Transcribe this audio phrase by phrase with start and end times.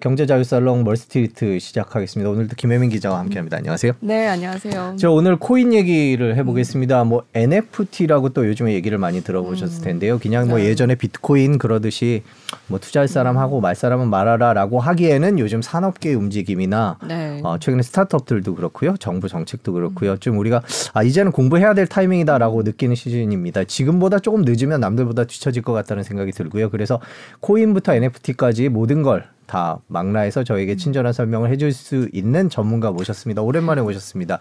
[0.00, 2.30] 경제자유살롱 멀스트리트 시작하겠습니다.
[2.30, 3.58] 오늘도 김혜민 기자와 함께합니다.
[3.58, 3.92] 안녕하세요.
[4.00, 4.96] 네, 안녕하세요.
[4.98, 7.04] 저 오늘 코인 얘기를 해보겠습니다.
[7.04, 10.18] 뭐 NFT라고 또 요즘에 얘기를 많이 들어보셨을 텐데요.
[10.18, 10.64] 그냥 뭐 네.
[10.64, 12.22] 예전에 비트코인 그러듯이
[12.66, 17.40] 뭐 투자할 사람 하고 말 사람은 말하라라고 하기에는 요즘 산업계의 움직임이나 네.
[17.44, 20.16] 어, 최근에 스타트업들도 그렇고요, 정부 정책도 그렇고요.
[20.16, 20.62] 좀 우리가
[20.94, 23.64] 아 이제는 공부해야 될 타이밍이다라고 느끼는 시즌입니다.
[23.64, 26.70] 지금보다 조금 늦으면 남들보다 뒤처질 것 같다는 생각이 들고요.
[26.70, 27.00] 그래서
[27.40, 33.42] 코인부터 NFT까지 모든 걸 다 망라해서 저에게 친절한 설명을 해줄 수 있는 전문가 모셨습니다.
[33.42, 34.38] 오랜만에 모셨습니다.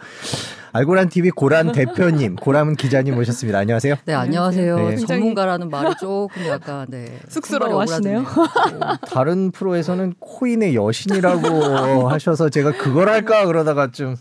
[0.71, 3.57] 알고란 TV 고란 대표님, 고란 기자님 모셨습니다.
[3.57, 3.95] 안녕하세요.
[4.05, 4.89] 네 안녕하세요.
[4.89, 4.95] 네.
[4.97, 8.23] 전문가라는 말이 조금 약간 네 쑥스러워하시네요.
[8.23, 14.15] 손발이 다른 프로에서는 코인의 여신이라고 하셔서 제가 그걸 할까 그러다가 좀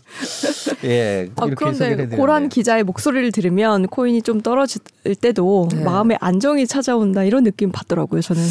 [0.85, 2.07] 예, 아, 그런데.
[2.15, 4.81] 고란 기자의 목소리를 들으면 코인이 좀 떨어질
[5.21, 5.83] 때도 네.
[5.83, 8.21] 마음에 안정이 찾아온다 이런 느낌 받더라고요.
[8.21, 8.41] 저는.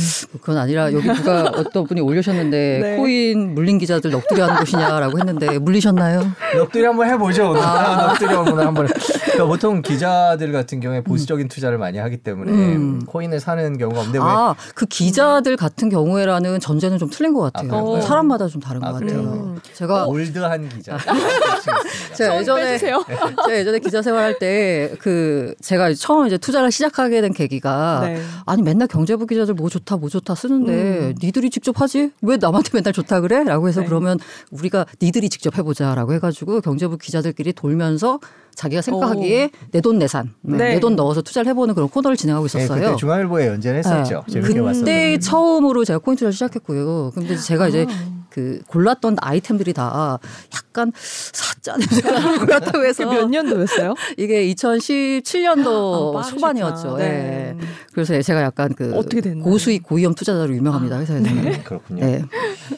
[0.41, 2.97] 그건 아니라 여기 누가 어떤 분이 올려 셨는데 네.
[2.97, 6.23] 코인 물린 기자들 넋두리 하는 곳이냐라고 했는데 물리셨나요?
[6.55, 7.51] 넋두리 한번 해보죠.
[7.51, 8.09] 오늘 아.
[8.19, 8.87] 넋두리 한번 한번.
[8.87, 13.05] 그러니까 보통 기자들 같은 경우에 보수적인 투자를 많이 하기 때문에 음.
[13.07, 14.25] 코인을 사는 경우가 없는데 왜?
[14.25, 17.97] 아그 기자들 같은 경우에라는 전제는 좀 틀린 것 같아요.
[17.97, 18.01] 아?
[18.01, 19.01] 사람마다 좀 다른 아, 것?
[19.01, 19.21] 같아요.
[19.21, 19.61] 음.
[19.75, 20.99] 제가 올드한 기자.
[22.17, 22.77] 제가 예전에.
[22.79, 23.05] 제가
[23.51, 28.21] 예전에 기자 생활할 때 그 제가 처음 이제 투자를 시작하게 된 계기가 네.
[28.47, 31.15] 아니 맨날 경제부 기자들 뭐 좋다 뭐 좋다 쓰는데 음.
[31.23, 33.45] 니들이 직접 하지 왜 남한테 맨날 좋다 그래?
[33.45, 33.87] 라고 해서 네.
[33.87, 34.19] 그러면
[34.51, 38.19] 우리가 니들이 직접 해보자 라고 해가지고 경제부 기자들끼리 돌면서
[38.55, 40.75] 자기가 생각하기에 내 돈 내산 네.
[40.75, 42.81] 내돈 넣어서 투자를 해보는 그런 코너를 진행하고 네, 있었어요.
[42.83, 44.25] 그때 중앙일보에 연재했었죠.
[44.27, 44.33] 네.
[44.33, 44.81] 재밌게 봤었는데.
[44.81, 47.13] 그때 처음으로 제가 코인 투자를 시작했고요.
[47.15, 48.18] 근데 제가 이제 아.
[48.31, 50.19] 그 골랐던 아이템들이 다
[50.55, 53.95] 약간 사짜 냄새가 나는 거였다고 해서 몇 년도였어요?
[54.17, 56.95] 이게 2017년도 아, 초반이었죠.
[56.95, 57.05] 빠르시구나.
[57.05, 57.09] 예.
[57.09, 57.57] 네.
[57.93, 59.45] 그래서 제가 약간 그 어떻게 됐나요?
[59.45, 61.47] 고수익 고위험 투자자로 유명합니다 회사에서는.
[61.47, 62.05] 음, 그렇군요.
[62.05, 62.23] 네.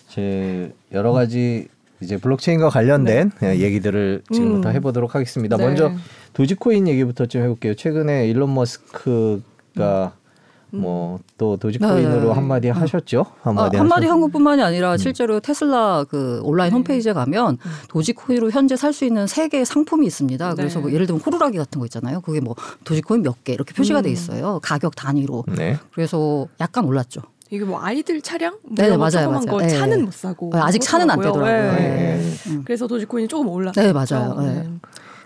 [0.08, 1.68] 제 여러 가지
[2.00, 4.74] 이제 블록체인과 관련된 예, 얘기들을 지금부터 음.
[4.74, 5.56] 해보도록 하겠습니다.
[5.56, 5.64] 네.
[5.64, 5.92] 먼저
[6.32, 7.74] 도지코인 얘기부터 좀 해볼게요.
[7.74, 10.14] 최근에 일론 머스크가
[10.72, 12.32] 뭐또 도지코인으로 네.
[12.32, 13.26] 한마디 하셨죠?
[13.42, 17.58] 한마디, 아, 한마디 한 것뿐만이 아니라 실제로 테슬라 그 온라인 홈페이지에 가면
[17.88, 20.54] 도지코인으로 현재 살 수 있는 세 개의 상품이 있습니다.
[20.54, 20.82] 그래서 네.
[20.82, 22.20] 뭐 예를 들면 호루라기 같은 거 있잖아요.
[22.20, 22.54] 그게 뭐
[22.84, 24.12] 도지코인 몇 개 이렇게 표시가 돼 음.
[24.12, 24.60] 있어요.
[24.62, 25.44] 가격 단위로.
[25.56, 25.78] 네.
[25.94, 27.22] 그래서 약간 올랐죠.
[27.52, 28.58] 이게 뭐 아이들 차량?
[28.62, 29.46] 뭐 네, 맞아요, 조그만 맞아요.
[29.46, 29.68] 거 네.
[29.68, 30.50] 차는 못 사고.
[30.52, 31.18] 네, 아직 차는 안.
[31.20, 31.72] 되더라고요.
[31.72, 31.78] 네.
[31.78, 32.32] 네.
[32.48, 32.62] 음.
[32.64, 33.86] 그래서 도지코인이 조금 올랐어요.
[33.86, 34.36] 네, 맞아요.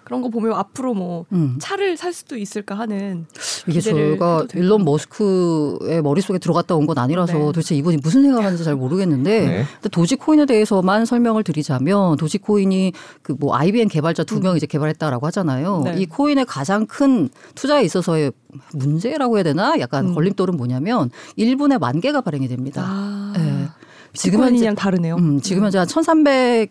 [0.05, 0.07] 네.
[0.07, 1.57] 그런 거 보면 앞으로 뭐 음.
[1.59, 3.27] 차를 살 수도 있을까 하는
[3.67, 4.47] 이게 될까요?
[4.55, 7.39] 일론 머스크의 머릿속에 들어갔다 온 건 아니라서 네.
[7.41, 9.89] 도대체 이분이 무슨 생각을 하는지 잘 모르겠는데 네.
[9.91, 15.83] 도지코인에 대해서만 설명을 드리자면 도지코인이 그 뭐 IBM 개발자 두 명이 이제 개발했다라고 하잖아요.
[15.85, 15.95] 네.
[15.99, 18.33] 이 코인의 가장 큰 투자에 있어서의
[18.73, 19.75] 문제라고 해야 되나?
[19.81, 20.15] 약간 음.
[20.15, 22.83] 걸림돌은 뭐냐면 1분에 만 개가 발행이 됩니다.
[22.87, 23.67] 아, 네.
[24.13, 25.17] 지금 현재 다르네요.
[25.17, 26.71] 음, 지금 현재 한 1,300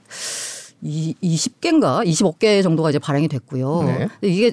[0.84, 3.84] 이, 20개인가 25개 정도가 이제 발행이 됐고요.
[3.84, 4.10] 네.
[4.22, 4.52] 이게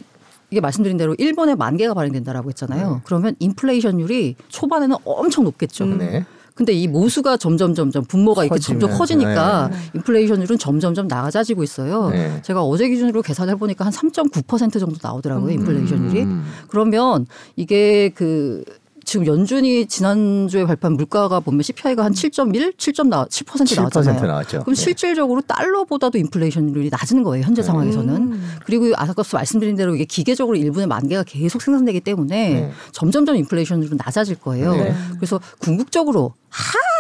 [0.51, 2.95] 이게 말씀드린 대로 일본에 만 개가 발행된다라고 했잖아요.
[2.95, 3.01] 네.
[3.05, 5.85] 그러면 인플레이션율이 초반에는 엄청 높겠죠.
[5.85, 5.99] 음.
[5.99, 6.25] 네.
[6.55, 9.77] 근데 이 모수가 점점 점점 분모가 이렇게 점점 커지니까 네.
[9.95, 12.11] 인플레이션율은 점점 점 낮아지고 있어요.
[12.11, 12.43] 네.
[12.43, 15.53] 제가 어제 기준으로 계산해 보니까 한 3.9% 정도 나오더라고요.
[15.53, 15.61] 음.
[15.61, 16.23] 인플레이션율이.
[16.23, 16.45] 음.
[16.69, 17.27] 그러면
[17.57, 18.65] 이게 그
[19.11, 24.25] 지금 연준이 지난주에 발표한 물가가 보면 CPI가 한 7.1, 7.7% 7% 나왔잖아요.
[24.25, 24.61] 나왔죠.
[24.61, 24.81] 그럼 네.
[24.81, 27.45] 실질적으로 달러보다도 인플레이션율이 낮은 거예요.
[27.45, 27.67] 현재 네.
[27.67, 28.15] 상황에서는.
[28.15, 28.51] 음.
[28.65, 32.73] 그리고 아까 말씀드린 대로 이게 기계적으로 1분에 만 개가 계속 생산되기 때문에 네.
[32.93, 34.75] 점점점 인플레이션율은 낮아질 거예요.
[34.75, 34.95] 네.
[35.17, 36.35] 그래서 궁극적으로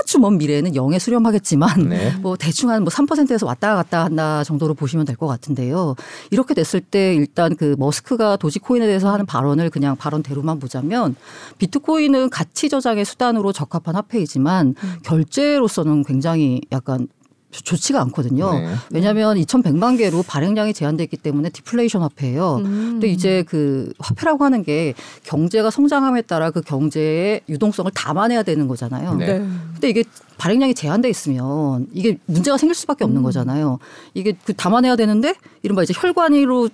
[0.02, 2.12] 아주 먼 미래에는 0에 수렴하겠지만 네.
[2.22, 5.96] 뭐 대충 한 뭐 3%에서 왔다 갔다 한다 정도로 보시면 될 것 같은데요.
[6.30, 11.14] 이렇게 됐을 때 일단 그 머스크가 도지코인에 대해서 하는 발언을 그냥 발언대로만 보자면
[11.58, 14.94] 비트코인은 가치 저장의 수단으로 적합한 화폐이지만 음.
[15.02, 17.08] 결제로서는 굉장히 약간
[17.50, 18.52] 좋- 좋지가 않거든요.
[18.52, 18.74] 네.
[18.90, 22.56] 왜냐하면 2,100만 개로 발행량이 제한돼 있기 때문에 디플레이션 화폐예요.
[22.56, 22.62] 음.
[22.92, 24.94] 근데 이제 그 화폐라고 하는 게
[25.24, 29.14] 경제가 성장함에 따라 그 경제의 유동성을 담아내야 되는 거잖아요.
[29.16, 29.26] 네.
[29.26, 29.46] 네.
[29.74, 30.04] 근데 이게
[30.38, 33.22] 발행량이 제한돼 있으면 이게 문제가 생길 수밖에 없는 음.
[33.24, 33.78] 거잖아요.
[34.14, 36.68] 이게 그 담아내야 되는데 이른바 이제 혈관으로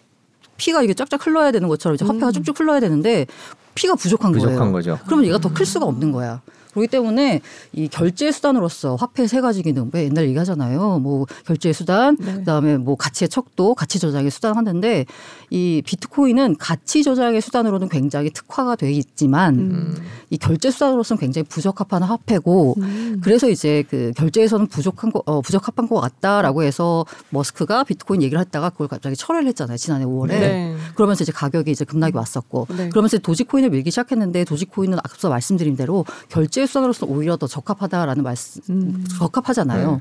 [0.58, 2.32] 피가 이게 쫙쫙 흘러야 되는 것처럼 이제 화폐가 음.
[2.32, 3.26] 쭉쭉 흘러야 되는데
[3.74, 4.72] 피가 부족한, 부족한 거예요.
[4.72, 4.98] 거죠.
[5.06, 6.40] 그러면 얘가 더 클 수가 없는 거야.
[6.76, 7.40] 그렇기 때문에
[7.72, 10.98] 이 결제 수단으로서 화폐 세 가지 기능 왜 옛날 얘기하잖아요.
[10.98, 12.34] 뭐 결제 수단, 네.
[12.34, 15.06] 그다음에 뭐 가치의 척도, 가치 저장의 수단 하는데
[15.48, 19.94] 이 비트코인은 가치 저장의 수단으로는 굉장히 특화가 돼 있지만 음.
[20.28, 23.20] 이 결제 수단으로서는 굉장히 부적합한 화폐고 음.
[23.22, 28.70] 그래서 이제 그 결제에서는 부족한 거 어, 부적합한 것 같다라고 해서 머스크가 비트코인 얘기를 했다가
[28.70, 30.76] 그걸 갑자기 철회를 했잖아요 지난해 5월에 네.
[30.94, 32.88] 그러면서 이제 가격이 이제 급락이 왔었고 네.
[32.90, 39.04] 그러면서 도지코인을 밀기 시작했는데 도지코인은 앞서 말씀드린 대로 결제 수단으로서 오히려 더 적합하다라는 말씀 음.
[39.18, 40.00] 적합하잖아요.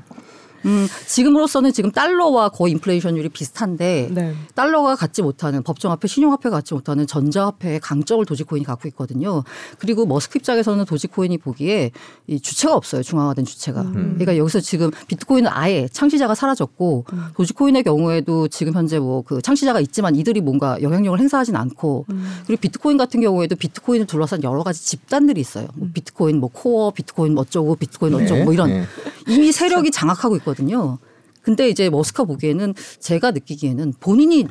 [0.64, 4.34] 음, 지금으로서는 지금 달러와 거의 인플레이션율이 비슷한데 네.
[4.54, 9.44] 달러가 갖지 못하는 법정화폐, 신용화폐가 갖지 못하는 전자화폐의 강점을 도지코인이 갖고 있거든요.
[9.78, 11.90] 그리고 머스크 입장에서는 도지코인이 보기에
[12.26, 13.02] 이 주체가 없어요.
[13.02, 13.82] 중앙화된 주체가.
[13.92, 17.04] 그러니까 여기서 지금 비트코인은 아예 창시자가 사라졌고
[17.34, 22.06] 도지코인의 경우에도 지금 현재 뭐 그 창시자가 있지만 이들이 뭔가 영향력을 행사하진 않고
[22.46, 25.66] 그리고 비트코인 같은 경우에도 비트코인을 둘러싼 여러 가지 집단들이 있어요.
[25.74, 28.84] 뭐 비트코인 뭐 코어, 비트코인 뭐 어쩌고, 비트코인 어쩌고 뭐 이런 네.
[29.28, 30.98] 이미 세력이 장악하고 있 거든요.
[31.42, 34.46] 근데 이제 머스크가 보기에는 제가 느끼기에는 본인이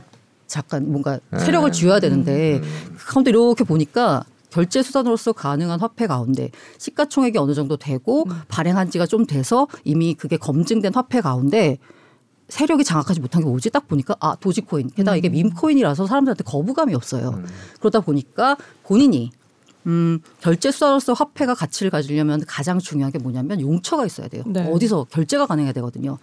[0.45, 2.62] 잠깐 뭔가 세력을 쥐어야 되는데
[2.95, 9.07] 그 가운데 이렇게 보니까 결제 수단으로서 가능한 화폐 가운데 시가총액이 어느 정도 되고 발행한 지가
[9.07, 11.77] 좀 돼서 이미 그게 검증된 화폐 가운데
[12.47, 13.71] 세력이 장악하지 못한 게 뭐지?
[13.71, 14.92] 딱 보니까 아 도지코인.
[14.92, 17.42] 게다가 이게 밈코인이라서 사람들한테 거부감이 없어요.
[17.80, 19.31] 그러다 보니까 본인이
[19.87, 24.43] 음, 결제 수단으로서 화폐가 가치를 가지려면 가장 중요한 게 뭐냐면 용처가 있어야 돼요.
[24.45, 24.67] 네.
[24.71, 26.17] 어디서 결제가 가능해야 되거든요.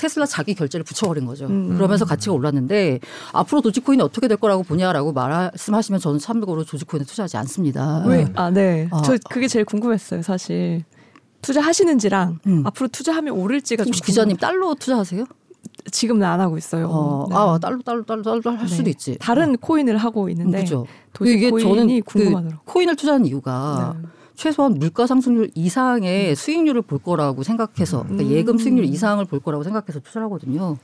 [0.00, 1.46] 테슬라 자기 결제를 붙여버린 거죠.
[1.46, 1.74] 음.
[1.74, 3.00] 그러면서 가치가 올랐는데
[3.32, 8.02] 앞으로 도지코인이 어떻게 될 거라고 보냐라고 말씀하시면 저는 참고로 도지코인에 투자하지 않습니다.
[8.06, 8.26] 왜?
[8.34, 8.88] 아, 네.
[8.90, 9.02] 아.
[9.04, 10.84] 저 그게 제일 궁금했어요, 사실.
[11.42, 12.66] 투자하시는지랑 음.
[12.66, 15.26] 앞으로 투자하면 오를지가 좀 혹시 기자님 달러 투자하세요?
[15.90, 16.88] 지금은 안 하고 있어요.
[16.88, 17.36] 어, 네.
[17.36, 18.66] 아 달러 달러 달러 달러 할 네.
[18.66, 19.16] 수도 있지.
[19.20, 20.86] 다른 코인을 하고 있는데 그죠.
[21.12, 22.60] 도지코인이 궁금하더라고요.
[22.64, 24.08] 그 코인을 투자하는 이유가 네.
[24.34, 28.30] 최소한 물가 상승률 이상의 수익률을 볼 거라고 생각해서 그러니까 음.
[28.30, 30.78] 예금 수익률 이상을 볼 거라고 생각해서 투자를 하거든요.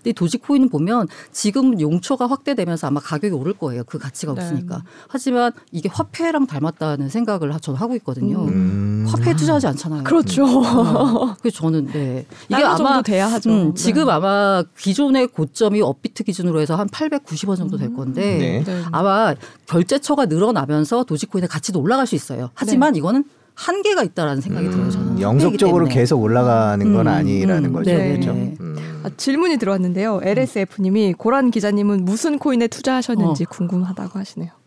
[0.00, 3.84] 근데 이 도지코인은 보면 지금 용처가 확대되면서 아마 가격이 오를 거예요.
[3.84, 4.40] 그 가치가 네.
[4.40, 4.82] 없으니까.
[5.08, 8.44] 하지만 이게 화폐랑 닮았다는 생각을 하- 저는 하고 있거든요.
[8.44, 9.06] 음.
[9.08, 10.04] 화폐에 투자하지 않잖아요.
[10.04, 10.44] 그렇죠.
[10.46, 12.26] 어, 그래서 저는 네.
[12.48, 13.50] 이게 아마 돼야 하죠.
[13.50, 13.74] 음, 네.
[13.74, 18.64] 지금 아마 기존의 고점이 업비트 기준으로 해서 한 890원 정도 될 건데 네.
[18.64, 18.82] 네.
[18.90, 19.34] 아마
[19.66, 22.50] 결제처가 늘어나면서 도지코인의 가치도 올라갈 수 있어요.
[22.54, 23.24] 하지만 이거는
[23.54, 24.88] 한계가 있다라는 생각이 들어요.
[24.90, 25.86] 저는 음, 영속적으로.
[25.86, 27.90] 계속 올라가는 건 음, 아니라는 음, 거죠.
[27.90, 28.32] 네, 그렇죠?
[28.32, 28.54] 네.
[29.00, 29.06] 음.
[29.06, 30.20] 아, 질문이 들어왔는데요.
[30.22, 33.46] LSF님이 고란 기자님은 무슨 코인에 투자하셨는지 어.
[33.50, 34.59] 궁금하다고 하시네요.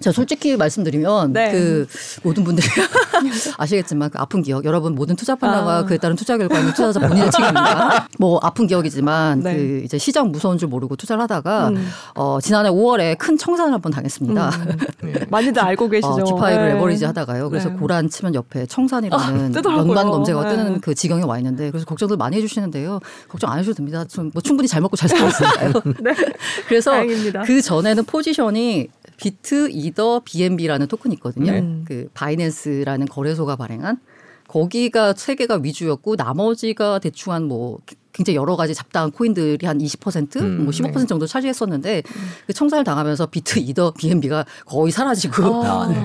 [0.00, 1.52] 자 솔직히 말씀드리면 네.
[1.52, 1.86] 그
[2.22, 2.66] 모든 분들이
[3.58, 5.84] 아시겠지만 그 아픈 기억 여러분 모든 투자 판다가 아.
[5.84, 8.08] 그에 따른 투자 결과는 투자자 본인의 책임입니다.
[8.18, 9.56] 뭐 아픈 기억이지만 네.
[9.56, 11.88] 그 이제 시장 무서운 줄 모르고 투자를 하다가 음.
[12.14, 14.50] 어 지난해 5월에 큰 청산을 한번 당했습니다.
[15.04, 15.14] 음.
[15.30, 16.08] 많이들 알고 계시죠.
[16.08, 16.74] 어, 기파이를 네.
[16.74, 17.50] 레버리지 하다가요.
[17.50, 17.76] 그래서 네.
[17.76, 19.76] 고란 치면 옆에 청산이라는 아.
[19.76, 20.56] 연관 검색어가 네.
[20.56, 23.00] 뜨는 그 지경에 와 있는데 그래서 걱정들 많이 해주시는데요.
[23.28, 24.04] 걱정 안 해주셔도 됩니다.
[24.04, 25.72] 좀 뭐 충분히 잘 먹고 잘 살았으니까요.
[26.00, 26.14] 네.
[26.68, 27.42] 그래서 다행입니다.
[27.42, 31.52] 그 전에는 포지션이 비트, 이더, BNB라는 토큰이 있거든요.
[31.52, 31.82] 네.
[31.84, 33.98] 그 바이낸스라는 거래소가 발행한
[34.48, 37.78] 거기가 세 개가 위주였고 나머지가 대충 한뭐
[38.12, 42.02] 굉장히 여러 가지 잡다한 코인들이 한 20%, 음, 뭐 15% 정도 차지했었는데
[42.46, 46.02] 그 청산을 당하면서 비트, 이더, BNB가 거의 사라지고 아, 네.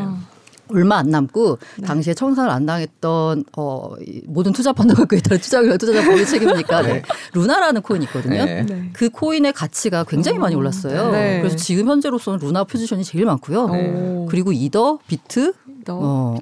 [0.70, 5.62] 얼마 안 남고 당시에 청산을 안 당했던 어, 이 모든 투자 판단과 그에 따른 투자
[5.62, 7.02] 결과 투자자 본인 책임이니까 네.
[7.34, 8.46] 루나라는 코인이 있거든요.
[8.46, 8.66] 네.
[8.66, 8.90] 네.
[8.94, 11.12] 그 코인의 가치가 굉장히 많이 올랐어요.
[11.12, 11.40] 네.
[11.42, 13.64] 그래서 지금 현재로서는 루나 포지션이 제일 많고요.
[13.66, 14.28] 오.
[14.30, 15.54] 그리고 이더, 비트,
[15.86, 16.38] 너, 어,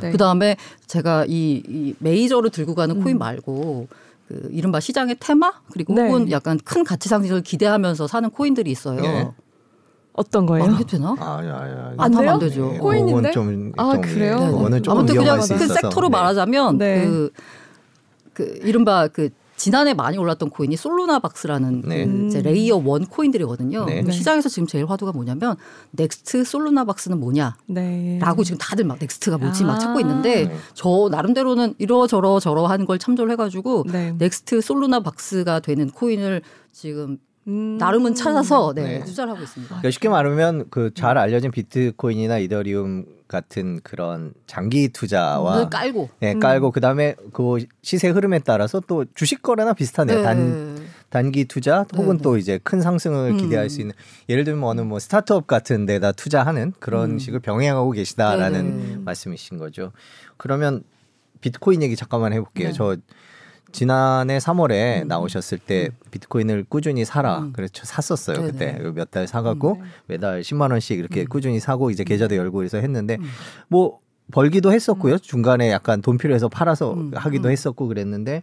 [0.00, 0.10] 네.
[0.10, 0.56] 그 다음에
[0.86, 3.02] 제가 이, 이 메이저를 들고 가는 음.
[3.02, 3.88] 코인 말고
[4.28, 6.06] 그 이른바 시장의 테마 그리고 네.
[6.06, 9.34] 혹은 약간 큰 가치 상승을 기대하면서 사는 코인들이 있어요.
[10.16, 10.22] 네.
[10.22, 10.66] 어떤 거예요?
[10.66, 11.14] 말해도 되나?
[11.18, 12.30] 아, 야, 야, 안 하면 돼요?
[12.32, 12.70] 안 되죠.
[12.72, 13.30] 네, 코인인데?
[13.30, 14.38] 그건 좀, 아, 좀, 그래요?
[14.40, 14.50] 예, 네.
[14.50, 15.46] 그거는 조금 아무튼 그냥 그.
[15.46, 16.12] 섹터로 네.
[16.12, 17.06] 말하자면 네.
[17.06, 17.30] 그,
[18.32, 22.06] 그 이른바 그 지난해 많이 올랐던 코인이 솔루나박스라는 네.
[22.06, 23.86] 그 이제 layer one 코인들이거든요.
[23.86, 24.02] 네.
[24.02, 24.12] 그 네.
[24.12, 25.56] 시장에서 지금 제일 화두가 뭐냐면
[25.92, 27.56] next 솔루나 박스는 뭐냐?
[27.66, 28.18] 네.
[28.20, 29.66] 라고 지금 다들 막 next가 뭐지 아.
[29.68, 30.56] 막 찾고 있는데 네.
[30.74, 34.14] 저 나름대로는 이러저러 저러한 걸 참조를 해가지고 네.
[34.18, 36.42] next 솔루나 박스가 되는 코인을
[36.72, 37.76] 지금 음.
[37.78, 39.04] 나름은 찾아서 네, 네.
[39.04, 39.68] 투자를 하고 있습니다.
[39.68, 46.40] 그러니까 쉽게 말하면 그 잘 알려진 비트코인이나 이더리움 같은 그런 장기 투자와 깔고 네, 음.
[46.40, 50.18] 깔고 그다음에 그 시세 흐름에 따라서 또 주식 거래나 비슷하네요.
[50.18, 50.22] 네.
[50.22, 53.36] 단 단기 투자 혹은 네, 또 이제 큰 상승을 음.
[53.36, 53.94] 기대할 수 있는
[54.28, 57.18] 예를 들면 어느 뭐 스타트업 같은 데다 투자하는 그런 음.
[57.18, 58.96] 식을 병행하고 계시다라는 네.
[59.04, 59.92] 말씀이신 거죠.
[60.36, 60.82] 그러면
[61.40, 62.68] 비트코인 얘기 잠깐만 해볼게요.
[62.68, 62.72] 네.
[62.74, 62.96] 저
[63.76, 65.08] 지난해 3월에 음.
[65.08, 67.40] 나오셨을 때 비트코인을 꾸준히 사라.
[67.40, 67.52] 음.
[67.52, 68.38] 그래서 샀었어요.
[68.38, 68.50] 네네.
[68.52, 69.84] 그때 몇 달 사갖고 음.
[70.06, 71.26] 매달 10만 원씩 이렇게 음.
[71.28, 73.24] 꾸준히 사고 이제 계좌도 열고 그래서 했는데 음.
[73.68, 73.98] 뭐
[74.32, 75.18] 벌기도 했었고요.
[75.18, 77.10] 중간에 약간 돈 필요해서 팔아서 음.
[77.14, 77.52] 하기도 음.
[77.52, 78.42] 했었고 그랬는데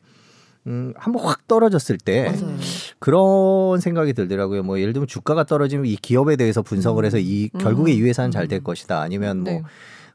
[0.68, 2.56] 음, 한번 확 떨어졌을 때 맞아요.
[3.00, 4.62] 그런 생각이 들더라고요.
[4.64, 7.06] 뭐 예를 들면 주가가 떨어지면 이 기업에 대해서 분석을 음.
[7.06, 7.60] 해서 이 음.
[7.60, 8.48] 결국에 이 회사는 잘 음.
[8.48, 9.02] 될 것이다.
[9.02, 9.62] 아니면 뭐 네.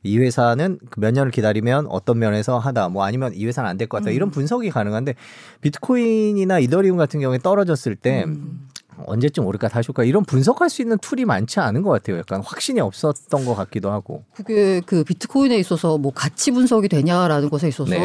[0.02, 3.98] 이 회사는 그몇 년을 기다리면 어떤 면에서 하다 뭐 아니면 이 회사는 안 될 것
[3.98, 4.14] 같다 음.
[4.14, 5.14] 이런 분석이 가능한데
[5.60, 8.68] 비트코인이나 이더리움 같은 경우에 떨어졌을 때 음.
[9.06, 12.18] 언제쯤 오를까 다시 올까 이런 분석할 수 있는 tool이 많지 않은 것 같아요.
[12.18, 14.24] 약간 확신이 없었던 것 같기도 하고.
[14.34, 18.04] 그게 그 비트코인에 있어서 뭐 가치 분석이 되냐라는 것에 있어서 네.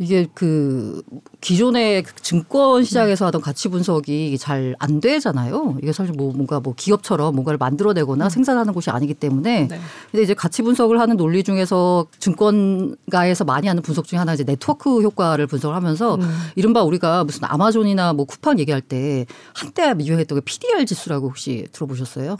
[0.00, 1.02] 이게 그
[1.40, 5.76] 기존의 그 증권 시장에서 하던 가치 분석이 잘 안 되잖아요.
[5.82, 9.80] 이게 사실 뭐 뭔가 뭐 기업처럼 뭔가를 만들어내거나 생산하는 곳이 아니기 때문에 네.
[10.10, 15.02] 근데 이제 가치 분석을 하는 논리 중에서 증권가에서 많이 하는 분석 중에 하나 이제 네트워크
[15.02, 16.38] 효과를 분석을 하면서 음.
[16.56, 22.36] 이른바 우리가 무슨 아마존이나 뭐 쿠팡 얘기할 때 한때 유행했던 게 PDR 지수라고 혹시 들어보셨어요?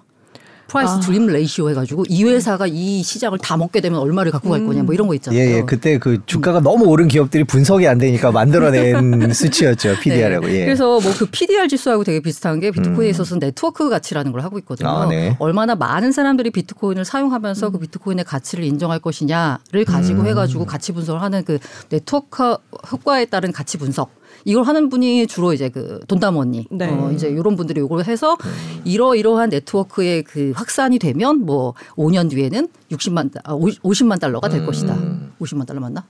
[0.69, 1.01] price 아.
[1.01, 4.95] dream ratio 해가지고 이 회사가 이 시장을 다 먹게 되면 얼마를 갖고 갈 거냐 뭐
[4.95, 5.41] 이런 거 있잖아요.
[5.41, 5.63] 예, 예.
[5.63, 9.97] 그때 그 주가가 너무 오른 기업들이 분석이 안 되니까 만들어낸 수치였죠.
[10.01, 10.47] PDR하고.
[10.47, 10.61] 네.
[10.61, 10.65] 예.
[10.65, 14.89] 그래서 뭐 그 PDR 지수하고 되게 비슷한 게 비트코인에 있어서는 네트워크 가치라는 걸 하고 있거든요.
[14.89, 15.35] 아, 네.
[15.41, 20.27] 얼마나 많은 사람들이 비트코인을 사용하면서 그 비트코인의 가치를 인정할 것이냐를 가지고 음.
[20.29, 21.59] 해가지고 가치 분석을 하는 그
[21.89, 22.57] 네트워크
[22.93, 24.18] 효과에 따른 가치 분석.
[24.45, 26.91] 이걸 하는 분이 주로 이제 그 돈나무 언니 네.
[26.91, 28.37] 어 이제 이런 분들이 이걸 해서
[28.85, 34.97] 이러이러한 네트워크의 그 확산이 되면 뭐 5년 뒤에는 60만 아, 50만 달러가 될 것이다.
[35.41, 36.05] 50만 달러 맞나?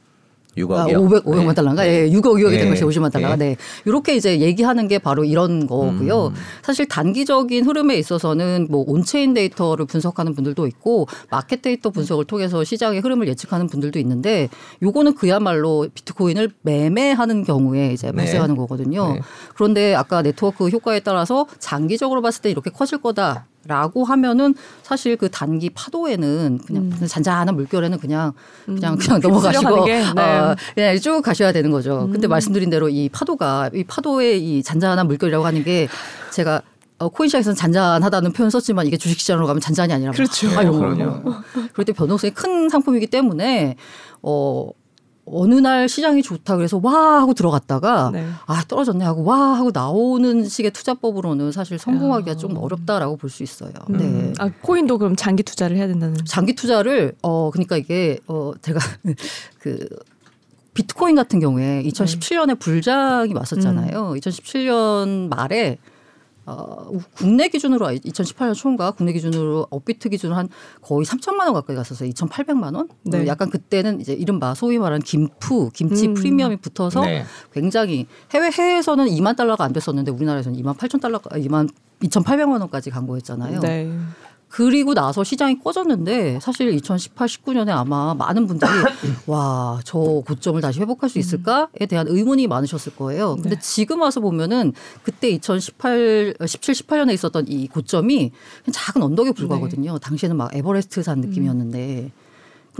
[0.58, 0.94] 6억이요.
[0.94, 1.86] 아, 500, 500만 달러인가?
[1.86, 2.58] 예, 6억, 6억이 예.
[2.58, 3.34] 된 것이 50만 달러가.
[3.34, 3.36] 예.
[3.36, 3.56] 네.
[3.84, 6.28] 이렇게 이제 얘기하는 게 바로 이런 거고요.
[6.28, 6.34] 음.
[6.62, 13.00] 사실 단기적인 흐름에 있어서는 뭐 on-chain 데이터를 분석하는 분들도 있고 마켓 데이터 분석을 통해서 시장의
[13.00, 14.48] 흐름을 예측하는 분들도 있는데
[14.82, 18.12] 요거는 그야말로 비트코인을 매매하는 경우에 이제 네.
[18.12, 19.14] 발생하는 거거든요.
[19.14, 19.20] 네.
[19.54, 23.46] 그런데 아까 네트워크 효과에 따라서 장기적으로 봤을 때 이렇게 커질 거다.
[23.68, 28.32] 라고 하면은 사실 그 단기 파도에는 그냥 잔잔한 물결에는 그냥
[28.64, 29.84] 그냥 그냥 넘어가시고 휩쓸려가는
[30.14, 30.22] 게, 네.
[30.22, 32.08] 어, 그냥 쭉 가셔야 되는 거죠.
[32.10, 35.86] 근데 말씀드린 대로 이 파도가 이 파도의 이 잔잔한 물결이라고 하는 게
[36.32, 36.62] 제가
[36.98, 40.48] 어, 코인 시장에서는 잔잔하다는 표현 썼지만 이게 주식 시장으로 가면 잔잔이 아니라 그렇죠.
[40.58, 41.22] 아유, 그럼요.
[41.72, 43.76] 그럴 때 변동성이 큰 상품이기 때문에
[44.22, 44.70] 어
[45.32, 48.26] 어느 날 시장이 좋다 그래서 와 하고 들어갔다가 네.
[48.46, 53.72] 아 떨어졌네 하고 와 하고 나오는 식의 투자법으로는 사실 성공하기가 좀 어렵다라고 볼 수 있어요.
[53.88, 54.04] 네.
[54.04, 54.34] 음.
[54.38, 56.16] 아, 코인도 그럼 장기 투자를 해야 된다는.
[56.24, 58.78] 장기 투자를 어 그러니까 이게 어 제가
[59.60, 59.86] 그
[60.74, 64.14] 비트코인 같은 경우에 2017년에 불장이 왔었잖아요.
[64.16, 65.78] 2017년 말에
[66.48, 70.48] 어, 국내 기준으로 2018년 초인가 국내 기준으로 업비트 기준으로 한
[70.80, 72.08] 거의 3천만 원 가까이 갔었어요.
[72.08, 72.88] 2,800만 원.
[73.02, 73.18] 네.
[73.18, 76.14] 어, 약간 그때는 이제 이른바 소위 말하는 김프, 김치 음.
[76.14, 77.24] 프리미엄이 붙어서 네.
[77.52, 81.68] 굉장히 해외 해외에서는 2만 달러가 안 됐었는데 우리나라에서는 2만 8천 달러, 2만
[82.00, 83.60] 2,800만 원까지 간 거였잖아요.
[83.60, 83.92] 네.
[84.48, 88.70] 그리고 나서 시장이 꺼졌는데 사실 2018, 19년에 아마 많은 분들이
[89.26, 93.36] 와, 저 고점을 다시 회복할 수 있을까에 대한 의문이 많으셨을 거예요.
[93.36, 93.58] 근데 네.
[93.60, 98.32] 지금 와서 보면은 그때 2018, 17, 18년에 있었던 이 고점이
[98.72, 99.98] 작은 언덕에 불과하거든요.
[99.98, 102.10] 당시에는 막 에버레스트 산 느낌이었는데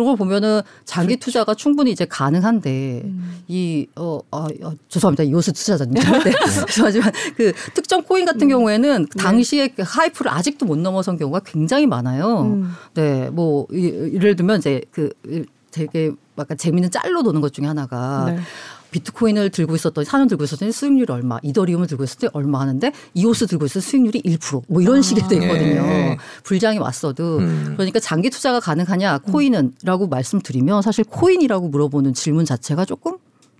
[0.07, 3.03] 걸 보면은 장기 투자가 충분히 이제 가능한데
[3.49, 6.03] 이 어, 아, 아, 죄송합니다 이호수 투자자님 네.
[6.69, 11.87] 죄송하지만 그 특정 코인 같은 경우에는 그 당시에 그 하이프를 아직도 못 넘어선 경우가 굉장히
[11.87, 12.43] 많아요.
[12.43, 12.73] 음.
[12.95, 15.11] 네, 뭐 이- 예를 들면 이제 그
[15.71, 18.39] 되게 약간 재미있는 짤로 도는 것 중에 하나가 네.
[18.91, 23.47] 비트코인을 들고 있었던 4년 들고 있었더니 수익률이 얼마, 이더리움을 들고 있을 때 얼마 하는데 이오스
[23.47, 25.83] 들고 있을 때 수익률이 1%뭐 이런 식이 돼 있거든요.
[25.83, 26.17] 네.
[26.45, 27.75] 불장이 왔어도 음.
[27.77, 33.17] 그러니까 장기 투자가 가능하냐 코인은라고 말씀드리면 사실 코인이라고 물어보는 질문 자체가 조금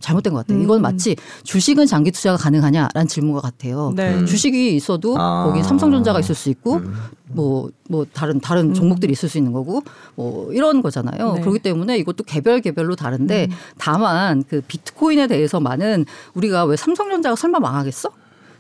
[0.09, 0.63] 잘못된 것 같아요.
[0.63, 3.93] 이건 마치 주식은 장기 투자가 가능하냐라는 질문과 같아요.
[3.95, 4.25] 네.
[4.25, 5.45] 주식이 있어도 아.
[5.47, 6.81] 거기 삼성전자가 있을 수 있고
[7.29, 9.83] 뭐뭐 다른 다른 종목들이 있을 수 있는 거고
[10.15, 11.35] 뭐 이런 거잖아요.
[11.35, 11.41] 네.
[11.41, 18.11] 그렇기 때문에 이것도 개별 개별로 다른데 다만 그 비트코인에 대해서만은 우리가 왜 삼성전자가 설마 망하겠어?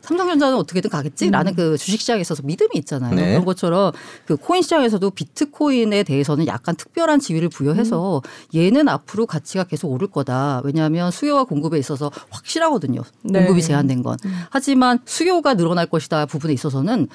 [0.02, 3.14] 삼성전자는 어떻게든 가겠지라는 그 주식시장에 있어서 믿음이 있잖아요.
[3.14, 3.31] 네.
[3.31, 3.93] 그런 것처럼
[4.26, 8.23] 그 코인 시장에서도 비트코인에 대해서는 약간 특별한 지위를 부여해서
[8.55, 10.62] 얘는 앞으로 가치가 계속 오를 거다.
[10.64, 13.02] 왜냐하면 수요와 공급에 있어서 확실하거든요.
[13.23, 13.40] 네.
[13.40, 14.17] 공급이 제한된 건.
[14.50, 17.09] 하지만 수요가 늘어날 것이다 부분에 있어서는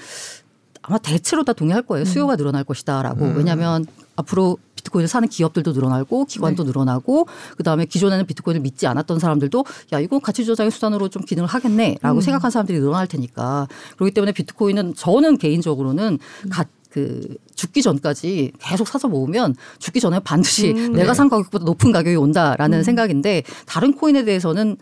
[0.81, 2.05] 아마 대체로 다 동의할 거예요.
[2.05, 3.25] 수요가 늘어날 것이다라고.
[3.35, 3.85] 왜냐하면
[4.15, 10.19] 앞으로 비트코인을 사는 기업들도 늘어나고 기관도 늘어나고 그다음에 기존에는 비트코인을 믿지 않았던 사람들도 야 이거
[10.19, 16.19] 가치 조작의 수단으로 좀 기능을 하겠네라고 생각한 사람들이 늘어날 테니까 그렇기 때문에 비트코인은 저는 개인적으로는
[16.49, 20.93] 가, 그 죽기 전까지 계속 사서 모으면 죽기 전에 반드시 음.
[20.93, 24.77] 내가 산 가격보다 높은 가격이 온다라는 생각인데 다른 코인에 대해서는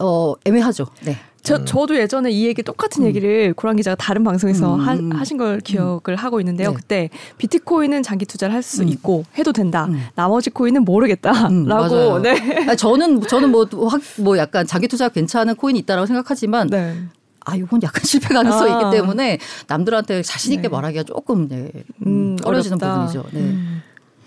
[0.00, 0.86] 어 애매하죠.
[1.04, 1.16] 네.
[1.48, 5.12] 저, 저도 예전에 이 얘기 똑같은 얘기를 고란 기자가 다른 방송에서 음.
[5.12, 6.70] 하, 하신 걸 기억을 하고 있는데요.
[6.70, 6.76] 네.
[6.76, 9.86] 그때 비트코인은 장기 투자를 할 수 있고 해도 된다.
[9.86, 10.02] 음.
[10.14, 12.16] 나머지 코인은 모르겠다라고.
[12.16, 12.22] 음.
[12.22, 12.66] 네.
[12.68, 16.94] 아니, 저는 저는 뭐, 확- 뭐 약간 장기 투자 괜찮은 코인이 있다라고 생각하지만 네.
[17.46, 18.80] 아 이건 약간 실패 가능성이 아.
[18.82, 19.38] 있기 때문에
[19.68, 20.68] 남들한테 자신 있게 네.
[20.68, 21.70] 말하기가 조금 네,
[22.04, 23.06] 음, 어려지는 어렵다.
[23.06, 23.24] 부분이죠.
[23.32, 23.40] 네.
[23.40, 23.82] 음.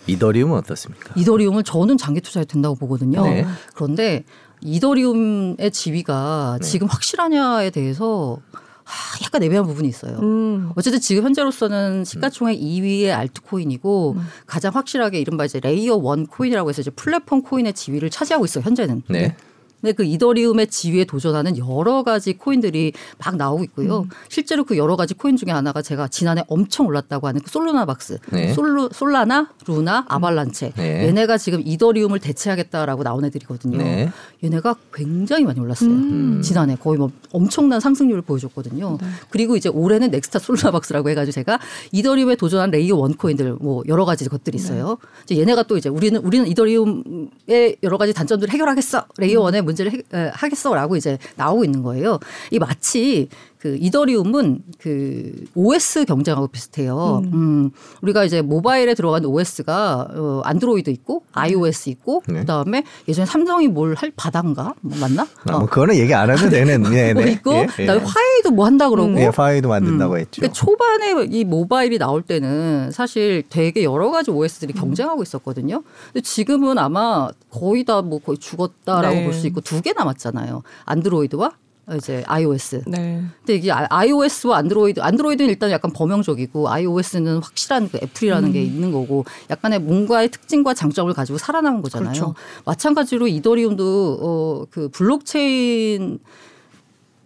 [0.07, 1.13] 이더리움은 어떻습니까?
[1.15, 3.23] 이더리움을 저는 장기 투자에 된다고 보거든요.
[3.23, 3.45] 네.
[3.75, 4.23] 그런데
[4.63, 6.67] 이더리움의 지위가 네.
[6.67, 8.39] 지금 확실하냐에 대해서
[8.83, 10.19] 하, 약간 애매한 부분이 있어요.
[10.19, 10.71] 음.
[10.75, 14.27] 어쨌든 지금 현재로서는 시가총액 2위의 알트코인이고 음.
[14.45, 18.63] 가장 확실하게 이른바 이제 layer one 코인이라고 해서 이제 플랫폼 코인의 지위를 차지하고 있어요.
[18.63, 19.03] 현재는.
[19.07, 19.35] 네.
[19.81, 24.01] 근데 그 이더리움의 지위에 도전하는 여러 가지 코인들이 막 나오고 있고요.
[24.01, 24.09] 음.
[24.29, 28.19] 실제로 그 여러 가지 코인 중에 하나가 제가 지난해 엄청 올랐다고 하는 그 솔루나 박스,
[28.31, 28.53] 네.
[28.53, 31.07] 솔루, 솔라나, 루나, 아발란체 네.
[31.07, 33.77] 얘네가 지금 이더리움을 대체하겠다라고 나온 애들이거든요.
[33.77, 34.11] 네.
[34.43, 35.89] 얘네가 굉장히 많이 올랐어요.
[35.89, 36.41] 음.
[36.43, 38.97] 지난해 거의 뭐 엄청난 상승률을 보여줬거든요.
[39.01, 39.07] 네.
[39.29, 41.59] 그리고 이제 올해는 next 솔루나 박스라고 해가지고 제가
[41.91, 44.97] 이더리움에 도전한 layer one 코인들 뭐 여러 가지 것들이 있어요.
[45.23, 49.05] 이제 얘네가 또 이제 우리는 우리는 이더리움의 여러 가지 단점들을 해결하겠어.
[49.17, 52.19] layer one의 문제를 해, 에, 하겠어라고 이제 나오고 있는 거예요.
[52.51, 53.29] 이 마치
[53.61, 57.21] 그 이더리움은 그 OS 경쟁하고 비슷해요.
[57.31, 57.69] 음.
[58.01, 62.39] 우리가 이제 모바일에 들어간 OS가 어, 안드로이드 있고 iOS 있고 네.
[62.39, 65.27] 그다음에 예전에 삼성이 뭘 할 바다인가 뭐 맞나?
[65.45, 66.81] 아, 뭐 그거는 얘기 안 해도 되는.
[66.83, 67.31] 네, 뭐 네.
[67.33, 67.65] 있고 예, 예.
[67.67, 70.41] 그다음에 화웨이도 뭐 한다 그러고 예, 파이도 만든다고 했죠.
[70.41, 75.83] 그러니까 초반에 이 모바일이 나올 때는 사실 되게 여러 가지 OS들이 경쟁하고 있었거든요.
[76.13, 79.23] 근데 지금은 아마 거의 다 뭐 거의 죽었다라고 네.
[79.25, 80.63] 볼수 있고 두 개 남았잖아요.
[80.85, 81.51] 안드로이드와
[81.97, 82.83] 이제 iOS.
[82.87, 83.21] 네.
[83.39, 88.53] 근데 이게 아- iOS와 안드로이드, 안드로이드는 일단 약간 범용적이고 iOS는 확실한 그 애플이라는 음.
[88.53, 92.13] 게 있는 거고 약간의 뭔가의 특징과 장점을 가지고 살아남은 거잖아요.
[92.13, 92.35] 그렇죠.
[92.65, 96.19] 마찬가지로 이더리움도 어, 그 블록체인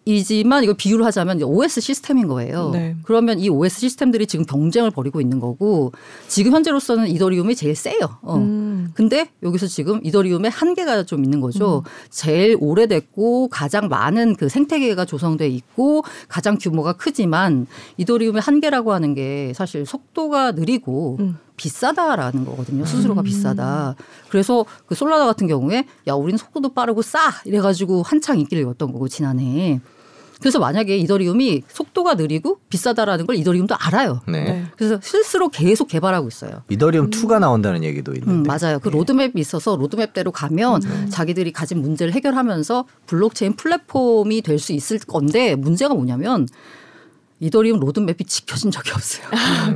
[0.08, 2.70] 이지만 이걸 비유를 하자면 OS 시스템인 거예요.
[2.70, 2.96] 네.
[3.04, 5.94] 그러면 이 OS 시스템들이 지금 경쟁을 벌이고 있는 거고
[6.28, 7.98] 지금 현재로서는 이더리움이 제일 세요.
[8.22, 8.36] 어.
[8.36, 8.92] 음.
[8.94, 11.84] 근데 여기서 지금 이더리움의 한계가 좀 있는 거죠.
[12.12, 17.66] 제일 오래됐고 가장 많은 그 생태계가 조성돼 있고 가장 규모가 크지만
[17.98, 21.40] 이더리움의 한계라고 하는 게 사실 속도가 느리고 음.
[21.58, 22.86] 비싸다라는 거거든요.
[22.86, 23.96] 수수료가 비싸다.
[24.30, 29.08] 그래서 그 솔라나 같은 경우에 야 우리는 속도도 빠르고 싸 이래가지고 한창 인기를 얻었던 거고
[29.08, 29.80] 지난해.
[30.40, 34.22] 그래서 만약에 이더리움이 속도가 느리고 비싸다라는 걸 이더리움도 알아요.
[34.28, 34.44] 네.
[34.44, 34.66] 네.
[34.76, 36.62] 그래서 스스로 계속 개발하고 있어요.
[36.70, 38.48] 이더리움 2가 나온다는 얘기도 음, 있는데.
[38.48, 38.80] 맞아요.
[38.80, 45.56] 그 로드맵이 있어서 로드맵대로 가면 자기들이 가진 문제를 해결하면서 블록체인 플랫폼이 될 수 있을 건데
[45.56, 46.48] 문제가 뭐냐면
[47.42, 49.28] 이더리움 로드맵이 지켜진 적이 없어요.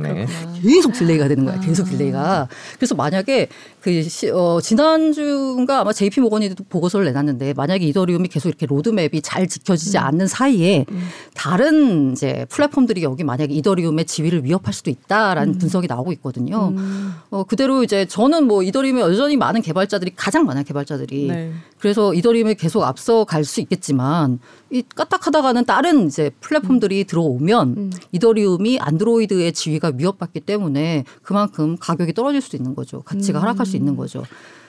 [0.02, 0.26] 네.
[0.62, 1.60] 계속 delay가 되는 거야.
[1.60, 2.48] 계속 delay가.
[2.76, 3.48] 그래서 만약에
[3.82, 9.46] 그 시, 어, 지난주인가 아마 JP 모건이 보고서를 내놨는데 만약에 이더리움이 계속 이렇게 로드맵이 잘
[9.46, 10.86] 지켜지지 않는 사이에
[11.34, 16.68] 다른 이제 플랫폼들이 여기 만약에 이더리움의 지위를 위협할 수도 있다라는 분석이 나오고 있거든요.
[16.68, 17.14] 음.
[17.30, 20.64] 어, 그대로 이제 저는 뭐 이더리움에 여전히 많은 개발자들이 가장 많아요.
[20.64, 21.26] 개발자들이.
[21.28, 21.52] 네.
[21.78, 24.38] 그래서 이더리움이 계속 앞서 갈 수 있겠지만
[24.70, 27.90] 이 까딱하다가는 다른 이제 플랫폼들이 들어오면 음.
[28.12, 33.02] 이더리움이 안드로이드의 지위가 위협받기 때문에 그만큼 가격이 떨어질 수도 있는 거죠.
[33.02, 33.42] 가치가 음.
[33.42, 34.24] 하락할 수 있는 거죠.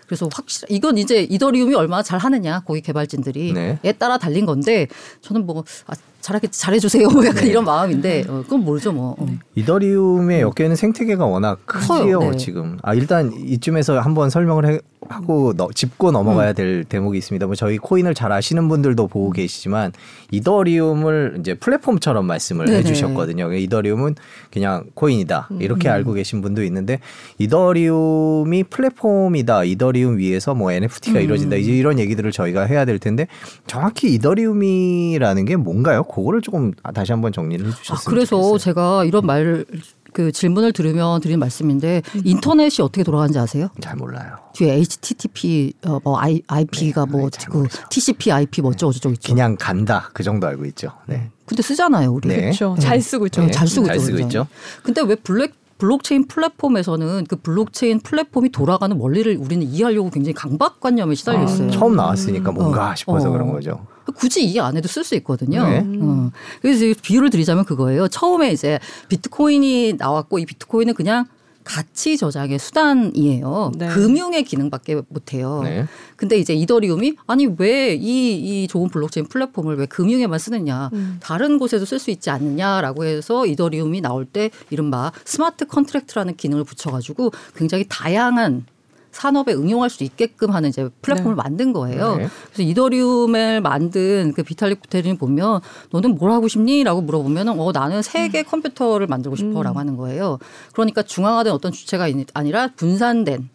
[0.08, 3.80] 그래서 확실 이건 이제 이더리움이 얼마나 잘 하느냐 고객 개발진들이 네.
[3.84, 4.88] 에 따라 달린 건데
[5.22, 7.50] 저는 뭐 아, 잘하겠 잘해주세요 뭐 약간 네.
[7.50, 9.16] 이런 마음인데 어, 그건 모르죠 뭐.
[9.20, 9.26] 어.
[9.56, 12.20] 이더리움에 엮여있는 생태계가 워낙 크지요.
[12.32, 12.38] 네.
[12.38, 12.78] 지금.
[12.84, 14.80] 아 일단 이쯤에서 한번 설명을 해,
[15.10, 16.14] 하고 너- 짚고 음.
[16.14, 17.46] 넘어가야 될 대목이 있습니다.
[17.48, 19.92] 뭐 저희 코인을 잘 아시는 분들도 보고 계시지만
[20.32, 22.78] 이더리움을 이제 플랫폼처럼 말씀을 네네.
[22.80, 23.52] 해주셨거든요.
[23.54, 24.16] 이더리움은
[24.52, 25.94] 그냥 코인이다 이렇게 음.
[25.94, 27.00] 알고 계신 분도 있는데
[27.40, 29.64] 이더리움이 플랫폼이다.
[29.66, 31.24] 이더리움 위에서 뭐 NFT가 음.
[31.24, 31.56] 이루어진다.
[31.58, 33.28] 이제 이런 얘기들을 저희가 해야 될 텐데
[33.68, 36.04] 정확히 이더리움이라는 게 뭔가요?
[36.14, 38.58] 그거를 조금 다시 한번 정리를 아, 해주셨으면 그래서 좋겠어요.
[38.58, 39.66] 제가 이런 말
[40.14, 42.22] 그 질문을 들으면 드린 말씀인데 음.
[42.24, 43.70] 인터넷이 어떻게 돌아가는지 아세요?
[43.80, 44.36] 잘 몰라요.
[44.54, 47.84] 뒤에 HTTP 어, 뭐 I, IP가 네, 뭐잘그 모르죠.
[47.90, 49.34] TCP IP 뭐 어쩌고 저쩌고 있죠.
[49.34, 50.92] 그냥 간다 그 정도 알고 있죠.
[51.06, 51.30] 네.
[51.46, 52.30] 근데 쓰잖아요, 우리.
[52.30, 52.42] 네.
[52.42, 52.76] 그렇죠.
[52.76, 52.82] 네.
[52.82, 53.42] 잘 쓰고 있죠.
[53.42, 54.06] 네, 잘 쓰고 잘 있죠.
[54.06, 54.20] 쓰고?
[54.20, 54.48] 있죠.
[54.84, 61.44] 근데 왜 블랙 블록체인 플랫폼에서는 그 블록체인 플랫폼이 돌아가는 원리를 우리는 이해하려고 굉장히 강박관념에 시달려
[61.44, 61.70] 있어요.
[61.70, 63.32] 아, 처음 나왔으니까 뭔가 어, 싶어서 어.
[63.32, 63.88] 그런 거죠.
[64.14, 65.68] 굳이 이해 안 해도 쓸 수 있거든요.
[65.68, 65.84] 네.
[66.02, 66.32] 어.
[66.62, 68.08] 그래서 이 비유를 드리자면 그거예요.
[68.08, 71.26] 처음에 이제 비트코인이 나왔고 이 비트코인은 그냥
[71.64, 73.72] 가치 저장의 수단이에요.
[73.78, 73.88] 네.
[73.90, 75.62] 금융의 기능밖에 못해요.
[75.64, 75.86] 네.
[76.16, 81.18] 근데 이제 이더리움이 아니 왜이이 좋은 블록체인 플랫폼을 왜 금융에만 쓰느냐 음.
[81.22, 87.32] 다른 곳에도 쓸 수 있지 않느냐라고 해서 이더리움이 나올 때 이른바 smart contract라는 기능을 붙여가지고
[87.56, 88.66] 굉장히 다양한
[89.12, 91.42] 산업에 응용할 수 있게끔 하는 이제 플랫폼을 네.
[91.44, 92.16] 만든 거예요.
[92.16, 92.28] 네.
[92.54, 98.44] 그래서 이더리움을 만든 그 비탈릭 부테린이 보면 너는 뭘 하고 싶니?라고 물어보면은 어 나는 세계
[98.44, 100.40] 컴퓨터를 만들고 싶어라고 하는 거예요.
[100.74, 103.50] 그러니까 중앙화된 어떤 주체가 아니- 아니라 분산된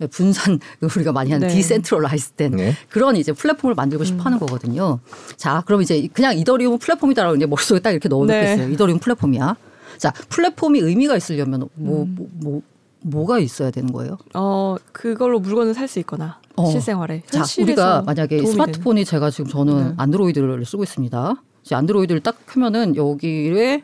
[0.00, 1.54] 네, 분산 우리가 많이 하는 네.
[1.54, 2.74] 디센트럴라이즈된 네.
[2.88, 4.26] 그런 이제 플랫폼을 만들고 싶어 음.
[4.26, 5.00] 하는 거거든요.
[5.36, 8.68] 자, 그럼 이제 그냥 이더리움 플랫폼이다라고 이제 머릿속에 딱 이렇게 넣어놓겠어요.
[8.68, 8.72] 네.
[8.74, 9.56] 이더리움 플랫폼이야.
[9.98, 12.14] 자, 플랫폼이 의미가 있으려면 뭐, 음.
[12.16, 12.62] 뭐, 뭐,
[13.02, 14.18] 뭐가 있어야 되는 거예요?
[14.34, 16.66] 어 그걸로 물건을 살 수 있거나 어.
[16.66, 19.94] 실생활에 자, 우리가 만약에 스마트폰이 제가 지금 저는 네.
[19.96, 21.42] 안드로이드를 쓰고 있습니다.
[21.64, 23.82] 이제 안드로이드를 딱 켜면은 여기에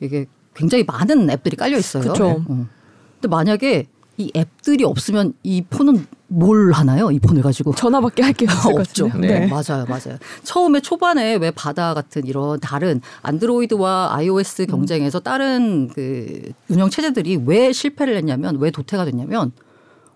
[0.00, 2.04] 이게 굉장히 많은 앱들이 깔려 있어요.
[2.04, 2.42] 그쵸.
[2.48, 2.66] 어.
[3.14, 7.10] 근데 만약에 이 앱들이 없으면 이 폰은 뭘 하나요?
[7.10, 9.06] 이 폰을 가지고 전화밖에 할 게 없죠.
[9.08, 9.38] 같은데요.
[9.40, 9.46] 네.
[9.46, 10.18] 맞아요, 맞아요.
[10.44, 17.72] 처음에 초반에 왜 바다 같은 이런 다른 안드로이드와 iOS 경쟁에서 다른 그 운영 체제들이 왜
[17.72, 19.52] 실패를 했냐면 왜 도태가 됐냐면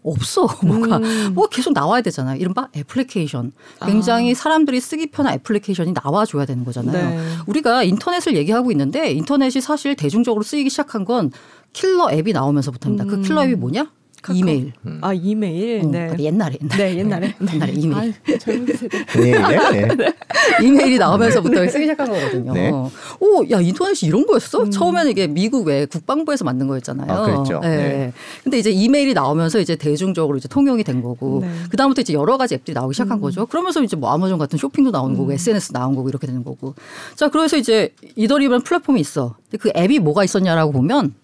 [0.04, 1.30] 없어 뭐가 음.
[1.34, 2.36] 뭐 계속 나와야 되잖아요.
[2.38, 3.52] 이른바 애플리케이션.
[3.86, 6.92] 굉장히 사람들이 쓰기 편한 애플리케이션이 나와줘야 되는 거잖아요.
[7.10, 7.18] 네.
[7.46, 11.30] 우리가 인터넷을 얘기하고 있는데 인터넷이 사실 대중적으로 쓰이기 시작한 건
[11.72, 13.04] killer app이 나오면서부터입니다.
[13.06, 13.22] 그 음.
[13.22, 13.90] killer app이 뭐냐?
[14.22, 14.38] 카카오.
[14.38, 14.72] 이메일.
[15.00, 15.80] 아 이메일.
[15.80, 16.06] 어, 네.
[16.06, 17.34] 그러니까 옛날에 옛날에 네 옛날에.
[17.52, 18.14] 옛날에 이메일.
[18.26, 19.04] 아유, 젊은 세대.
[19.18, 19.32] 네,
[19.96, 20.14] 네.
[20.62, 22.52] 이메일이 나오면서부터 쓰기 시작한 거거든요.
[22.52, 22.70] 네.
[22.70, 24.70] 오, 야 인터넷이 이런 거였어?
[24.70, 27.10] 처음에는 이게 미국 외 국방부에서 만든 거였잖아요.
[27.10, 27.58] 아, 그랬죠.
[27.60, 27.68] 네.
[27.68, 28.12] 네.
[28.44, 31.50] 근데 이제 이메일이 나오면서 이제 대중적으로 이제 통용이 된 거고 네.
[31.68, 33.46] 그 다음부터 이제 여러 가지 앱들이 나오기 시작한 거죠.
[33.46, 36.74] 그러면서 이제 뭐 아마존 같은 쇼핑도 나오는 거고 SNS 나온 거고 이렇게 되는 거고.
[37.16, 39.34] 자, 그래서 이제 이더리움이라는 플랫폼이 있어.
[39.50, 41.14] 근데 그 앱이 뭐가 있었냐라고 보면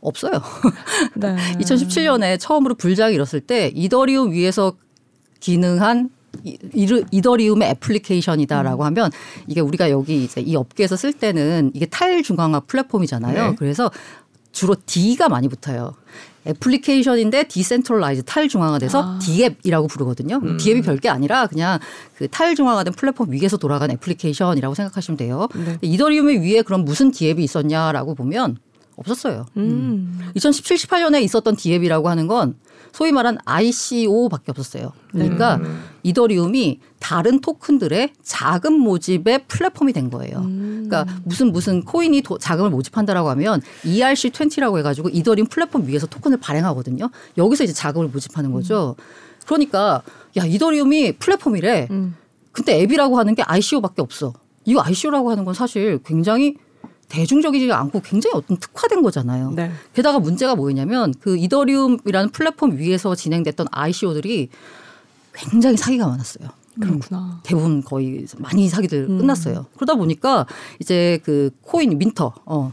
[0.00, 0.32] 없어요.
[1.14, 1.36] 네.
[1.60, 4.74] 2017년에 처음으로 불장이 일었을 때 이더리움 위에서
[5.40, 6.10] 기능한
[6.44, 6.58] 이-
[7.10, 8.86] 이더리움의 애플리케이션이다라고 음.
[8.86, 9.10] 하면
[9.46, 13.50] 이게 우리가 여기 이제 이 업계에서 쓸 때는 이게 탈중앙화 플랫폼이잖아요.
[13.50, 13.54] 네.
[13.58, 13.90] 그래서
[14.52, 15.94] 주로 D가 많이 붙어요.
[16.46, 19.18] 애플리케이션인데 decentralize 탈중앙화돼서 아.
[19.20, 20.36] DApp이라고 부르거든요.
[20.42, 20.56] 음.
[20.58, 21.78] DApp이 별게 아니라 그냥
[22.16, 25.48] 그 탈중앙화된 플랫폼 위에서 돌아가는 애플리케이션이라고 생각하시면 돼요.
[25.54, 25.78] 네.
[25.82, 28.58] 이더리움의 위에 그럼 무슨 DApp이 있었냐라고 보면
[28.96, 29.46] 없었어요.
[29.56, 30.20] 음.
[30.34, 32.56] 2017, 18년에 있었던 DApp이라고 하는 건
[32.92, 34.92] 소위 말한 ICO밖에 없었어요.
[35.12, 35.82] 그러니까 음.
[36.02, 40.38] 이더리움이 다른 토큰들의 자금 모집의 플랫폼이 된 거예요.
[40.38, 40.86] 음.
[40.88, 47.10] 그러니까 무슨 무슨 코인이 도- 자금을 모집한다라고 하면 ERC20라고 해가지고 이더리움 플랫폼 위에서 토큰을 발행하거든요.
[47.36, 48.96] 여기서 이제 자금을 모집하는 거죠.
[49.46, 50.02] 그러니까
[50.38, 51.88] 야 이더리움이 플랫폼이래.
[51.90, 52.16] 음.
[52.52, 54.32] 근데 앱이라고 하는 게 ICO밖에 없어.
[54.64, 56.56] 이 ICO라고 하는 건 사실 굉장히
[57.08, 59.52] 대중적이지 않고 굉장히 어떤 특화된 거잖아요.
[59.52, 59.70] 네.
[59.94, 64.48] 게다가 문제가 뭐였냐면 그 이더리움이라는 플랫폼 위에서 진행됐던 ICO들이
[65.32, 66.48] 굉장히 사기가 많았어요.
[66.80, 67.40] 그렇구나.
[67.42, 69.18] 대부분 거의 많이 사기들 음.
[69.18, 69.66] 끝났어요.
[69.76, 70.46] 그러다 보니까
[70.80, 72.72] 이제 그 코인 winter, 어,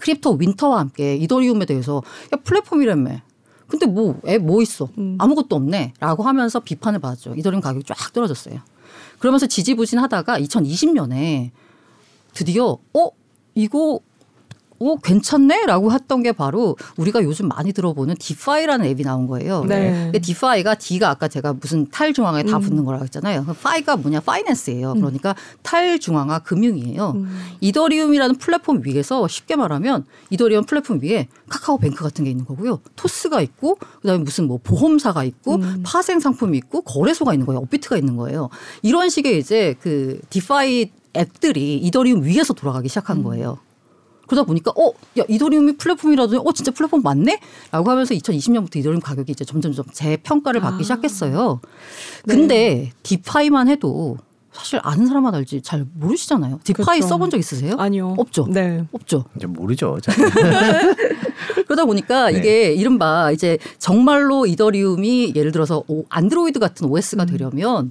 [0.00, 3.20] crypto winter와 함께 이더리움에 대해서 야 플랫폼이라며.
[3.66, 4.88] 근데 뭐 앱 뭐 있어?
[4.98, 5.16] 음.
[5.18, 7.34] 아무것도 없네.라고 하면서 비판을 받았죠.
[7.36, 8.60] 이더리움 가격이 쫙 떨어졌어요.
[9.18, 11.50] 그러면서 지지부진 하다가 2020년에
[12.34, 13.10] 드디어 어
[13.54, 14.00] 이거
[14.82, 19.62] 어 괜찮네라고 했던 게 바로 우리가 요즘 많이 들어보는 DeFi라는 앱이 나온 거예요.
[19.64, 19.90] 네.
[20.04, 22.62] 근데 DeFi가 D가 아까 제가 무슨 탈중앙에 다 음.
[22.62, 23.44] 붙는 거라고 했잖아요.
[23.44, 24.94] 그 파이가 뭐냐 finance예요.
[24.94, 27.12] 그러니까 탈중앙화 금융이에요.
[27.14, 27.28] 음.
[27.60, 32.80] 이더리움이라는 플랫폼 위에서 쉽게 말하면 이더리움 플랫폼 위에 카카오뱅크 같은 게 있는 거고요.
[32.96, 35.82] 토스가 있고 그다음에 무슨 뭐 보험사가 있고 음.
[35.84, 37.60] 파생 상품이 있고 거래소가 있는 거예요.
[37.60, 38.48] 업비트가 있는 거예요.
[38.80, 43.22] 이런 식의 이제 그 DeFi 앱들이 이더리움 위에서 돌아가기 시작한 음.
[43.24, 43.58] 거예요.
[44.26, 47.40] 그러다 보니까 어, 야 이더리움이 플랫폼이라더니 어 진짜 플랫폼 맞네?
[47.72, 50.82] 라고 하면서 2020년부터 이더리움 가격이 이제 점점점 재평가를 받기 아.
[50.84, 51.60] 시작했어요.
[52.26, 52.34] 네.
[52.36, 54.18] 근데 디파이만 해도
[54.52, 56.60] 사실 아는 사람만 알지 잘 모르시잖아요.
[56.62, 57.08] 디파이 그렇죠.
[57.08, 57.74] 써본 적 있으세요?
[57.78, 58.14] 아니요.
[58.18, 58.46] 없죠.
[58.48, 58.84] 네.
[58.92, 59.24] 없죠.
[59.36, 59.98] 이제 모르죠.
[60.00, 60.14] 잘.
[61.66, 62.38] 그러다 보니까 네.
[62.38, 67.90] 이게 이른바 이제 정말로 이더리움이 예를 들어서 오- 안드로이드 같은 OS가 되려면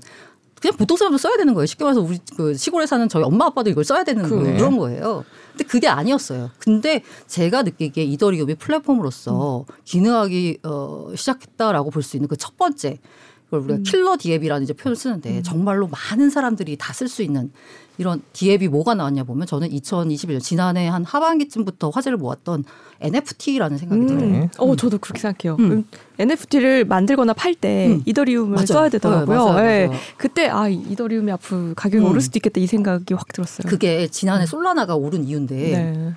[0.61, 1.65] 그냥 보통 사람도 써야 되는 거예요.
[1.65, 4.57] 쉽게 말해서 우리 그 시골에 사는 저희 엄마 아빠도 이걸 써야 되는 그러네.
[4.57, 5.23] 그런 거예요.
[5.51, 6.51] 근데 그게 아니었어요.
[6.59, 12.97] 근데 제가 느끼기에 이더리움이 플랫폼으로서 기능하기 어, 시작했다라고 볼 수 있는 그 첫 번째
[13.45, 17.51] 그걸 우리가 킬러 디앱이라는 이제 표현을 쓰는데 정말로 많은 사람들이 다 쓸 수 있는
[17.99, 22.63] 이런 디앱이 뭐가 나왔냐 보면 저는 2021년 지난해 한 하반기쯤부터 화제를 모았던
[23.01, 24.23] NFT라는 생각이 들어요.
[24.23, 24.31] 음.
[24.31, 24.49] 네.
[24.57, 25.57] 어, 저도 그렇게 생각해요.
[25.59, 25.71] 음.
[25.71, 25.85] 음.
[26.17, 28.01] NFT를 만들거나 팔때 음.
[28.05, 28.65] 이더리움을 맞아요.
[28.65, 29.37] 써야 되더라고요.
[29.37, 29.87] 네, 맞아요, 예.
[29.87, 29.99] 맞아요.
[30.17, 32.09] 그때 아 이더리움이 앞으로 가격이 음.
[32.09, 33.67] 오를 수도 있겠다 이 생각이 확 들었어요.
[33.69, 36.13] 그게 지난해 솔라나가 오른 이유인데 네.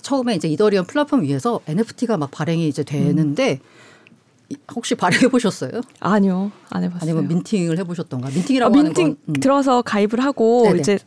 [0.00, 3.60] 처음에 이제 이더리움 플랫폼 위에서 NFT가 막 발행이 이제 되는데
[4.48, 5.82] 이- 혹시 발행해 보셨어요?
[6.00, 7.02] 아니요, 안 해봤어요.
[7.02, 8.28] 아니면 민팅을 해 보셨던가?
[8.28, 9.32] 아, 민팅이라고 민팅 하는 건 음.
[9.40, 10.80] 들어서 가입을 하고 네네.
[10.80, 10.98] 이제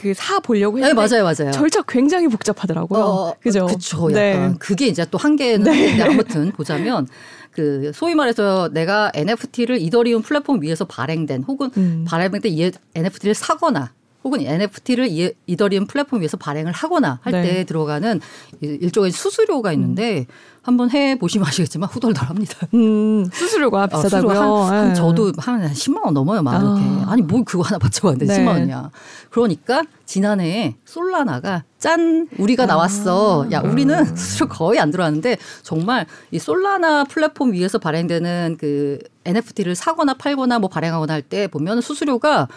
[0.00, 1.52] 그 사 보려고 네, 했는데 맞아요, 맞아요.
[1.52, 3.00] 절차 굉장히 복잡하더라고요.
[3.04, 3.66] 어, 그죠?
[3.66, 4.08] 그쵸.
[4.12, 4.54] 약간 네.
[4.58, 7.06] 그게 이제 또 한계는 있는데 아무튼 보자면
[7.52, 12.04] 그 소위 말해서 내가 NFT를 이더리움 플랫폼 위에서 발행된 혹은 음.
[12.08, 13.92] 발행된 이 NFT를 사거나
[14.24, 17.64] 혹은 NFT를 이, 이더리움 플랫폼 위에서 발행을 하거나 할때 네.
[17.64, 18.20] 들어가는
[18.60, 20.26] 일- 일종의 수수료가 있는데
[20.62, 22.68] 한번 해 보시면 아시겠지만 후덜덜합니다.
[22.74, 24.34] 음, 수수료가 아, 비싸다고요.
[24.34, 24.94] 수수료 한, 한 예.
[24.94, 26.58] 저도 한 10만 원 넘어요, 만 아.
[26.60, 27.04] 이렇게.
[27.10, 28.38] 아니 뭘 그거 하나 받쳐봤는데 네.
[28.44, 28.90] 10만 원이야.
[29.30, 32.36] 그러니까 지난해에 솔라나가 짠 아.
[32.38, 33.46] 우리가 나왔어.
[33.52, 40.14] 야 우리는 수수료 거의 안 들어왔는데 정말 이 솔라나 플랫폼 위에서 발행되는 그 NFT를 사거나
[40.14, 42.48] 팔거나 뭐 발행하거나 할 때 보면 수수료가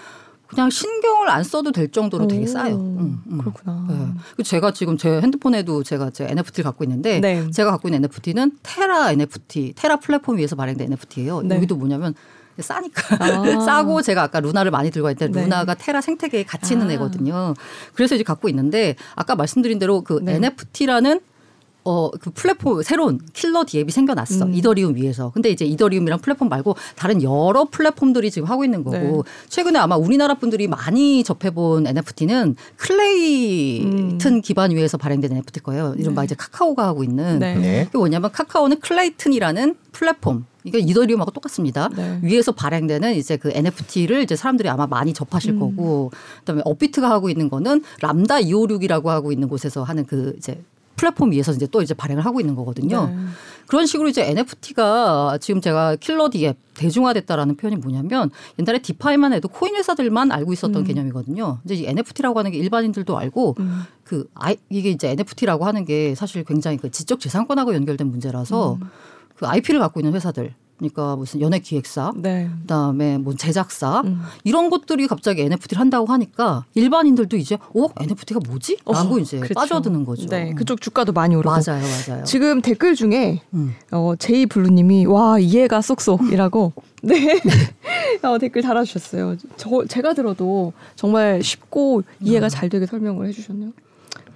[0.54, 2.76] 그냥 신경을 안 써도 될 정도로 되게 오, 싸요.
[2.76, 3.38] 음, 음.
[3.38, 3.86] 그렇구나.
[3.90, 3.96] 네.
[4.36, 7.50] 그리고 제가 지금 제 핸드폰에도 제가 제 NFT를 갖고 있는데 네.
[7.52, 11.42] 제가 갖고 있는 NFT는 테라 NFT, 테라 플랫폼 위에서 발행된 NFT예요.
[11.42, 11.56] 네.
[11.56, 12.14] 여기도 뭐냐면
[12.60, 13.60] 싸니까 아.
[13.66, 15.44] 싸고 제가 아까 루나를 많이 들고 있는데 네.
[15.44, 16.94] 루나가 테라 생태계에 같이 있는 아.
[16.94, 17.54] 애거든요.
[17.94, 20.36] 그래서 이제 갖고 있는데 아까 말씀드린 대로 그 네.
[20.36, 21.20] NFT라는
[21.86, 24.46] 어, 그 플랫폼, 새로운 킬러 디앱이 생겨났어.
[24.46, 24.54] 음.
[24.54, 25.32] 이더리움 위에서.
[25.32, 28.98] 근데 이제 이더리움이랑 플랫폼 말고 다른 여러 플랫폼들이 지금 하고 있는 거고.
[28.98, 29.22] 네.
[29.50, 35.96] 최근에 아마 우리나라 분들이 많이 접해본 NFT는 클레이튼 기반 위에서 발행된 NFT일 거예요.
[35.98, 36.26] 이른바 네.
[36.26, 37.40] 이제 카카오가 하고 있는.
[37.40, 37.56] 네.
[37.56, 37.86] 네.
[37.86, 40.46] 그게 뭐냐면 카카오는 클레이튼이라는 플랫폼.
[40.66, 41.90] 이게 이더리움하고 똑같습니다.
[41.90, 42.20] 네.
[42.24, 45.60] 위에서 발행되는 이제 그 NFT를 이제 사람들이 아마 많이 접하실 음.
[45.60, 50.62] 거고, 그다음에 업비트가 하고 있는 거는 람다 256이라고 하고 있는 곳에서 하는 그 이제
[50.96, 53.08] 플랫폼 위에서 이제 또 이제 발행을 하고 있는 거거든요.
[53.08, 53.16] 네.
[53.68, 58.30] 그런 식으로 이제 NFT가 지금 제가 killer DApp 대중화됐다라는 표현이 뭐냐면
[58.60, 60.84] 옛날에 디파이만 해도 코인 회사들만 알고 있었던 음.
[60.84, 61.60] 개념이거든요.
[61.66, 63.84] 이제 이 NFT라고 하는 게 일반인들도 알고 음.
[64.04, 68.90] 그 아이 이게 이제 NFT라고 하는 게 사실 굉장히 그 지적 재산권하고 연결된 문제라서 음.
[69.36, 70.54] 그 IP를 갖고 있는 회사들
[70.90, 72.50] 그러니까 무슨 연예 기획사 네.
[72.62, 74.22] 그다음에 뭐 제작사 음.
[74.44, 78.78] 이런 것들이 갑자기 NFT를 한다고 하니까 일반인들도 이제 어 NFT가 뭐지?
[78.86, 79.54] 라고 어, 이제 그렇죠.
[79.54, 80.28] 빠져드는 거죠.
[80.28, 80.54] 네.
[80.54, 81.50] 그쪽 주가도 많이 오르고.
[81.50, 82.24] 맞아요, 맞아요.
[82.26, 83.74] 지금 댓글 중에 음.
[83.92, 87.40] 어, 제이 블루님이 와 이해가 쏙쏙이라고 네
[88.24, 89.38] 어, 댓글 달아주셨어요.
[89.56, 92.04] 저 제가 들어도 정말 쉽고 음.
[92.20, 93.72] 이해가 잘 되게 설명을 해주셨네요.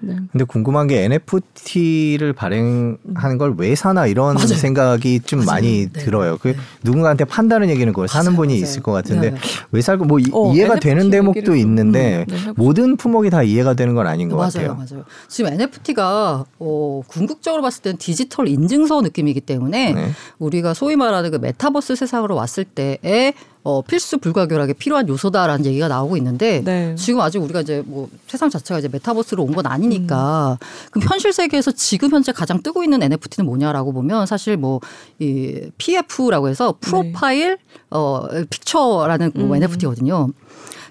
[0.02, 0.16] 네.
[0.32, 4.48] 근데 궁금한 게 NFT를 발행하는 걸 왜 사나 이런 맞아요.
[4.48, 5.46] 생각이 좀 맞아요.
[5.52, 6.00] 많이 네.
[6.04, 6.38] 들어요.
[6.40, 6.56] 그 네.
[6.84, 8.56] 누군가한테 판다는 얘기는 그걸 사는 맞아요, 분이.
[8.60, 9.38] 있을 것 같은데 네.
[9.72, 12.54] 왜 살고 뭐 이, 어, 해가 NFT 되는 대목도 있는데 음, 네.
[12.56, 14.76] 모든 품목이 다 이해가 되는 건 아닌 것 같아요.
[14.76, 15.06] 맞아요.
[15.28, 20.12] 지금 NFT가 어, 궁극적으로 봤을 때는 디지털 인증서 느낌이기 때문에 네.
[20.40, 26.16] 우리가 소위 말하는 그 메타버스 세상으로 왔을 때에 어, 필수 불가결하게 필요한 요소다라는 얘기가 나오고
[26.18, 26.96] 있는데 네.
[26.96, 30.58] 지금 아직 우리가 이제 뭐 세상 자체가 이제 메타버스로 온 건 아니니까
[30.92, 34.80] 그럼 현실 세계에서 지금 현재 가장 뜨고 있는 NFT는 뭐냐라고 보면 사실 뭐
[35.20, 37.58] 이 PFP라고 해서 profile
[37.90, 39.56] 어 picture라는 뭐 음.
[39.56, 40.30] NFT거든요.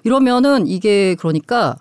[0.04, 1.76] 이러면은 이게 그러니까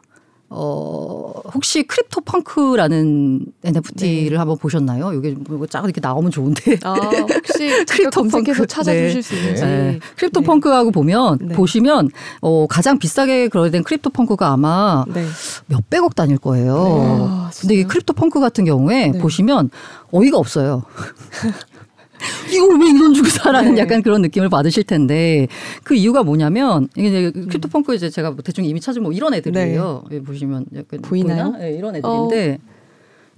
[0.49, 5.13] 어 혹시 크립토 펑크라는 NFT를 한번 보셨나요?
[5.15, 6.77] 여기 뭐 쫙 이렇게 나오면 좋은데.
[6.83, 8.67] 아 혹시 크립토 검색해서 펑크.
[8.67, 9.21] 찾아주실 네.
[9.21, 9.61] 수 있는지.
[9.63, 9.99] 네.
[10.17, 10.45] 크립토 네.
[10.45, 11.55] 펑크하고 보면 네.
[11.55, 12.09] 보시면
[12.41, 15.25] 어 가장 비싸게 거래된 크립토 펑크가 아마 네.
[15.65, 17.27] 몇백억 단위일 거예요.
[17.29, 17.83] 아, 근데 이?
[17.83, 19.19] 크립토 펑크 같은 경우에 네.
[19.19, 19.71] 보시면
[20.11, 20.83] 어이가 없어요.
[22.53, 23.81] 이걸 왜 이런 주고 사라는 네.
[23.81, 25.47] 약간 그런 느낌을 받으실 텐데
[25.83, 29.33] 그 이유가 뭐냐면 이게 이제 크립토 펑크 이제 제가 뭐 대충 이미 찾은 뭐 이런
[29.33, 30.03] 애들이에요.
[30.05, 31.07] 여기 보시면 약간 네.
[31.07, 31.43] 보이나요?
[31.51, 31.57] 보이나?
[31.57, 32.59] 네, 이런 애들인데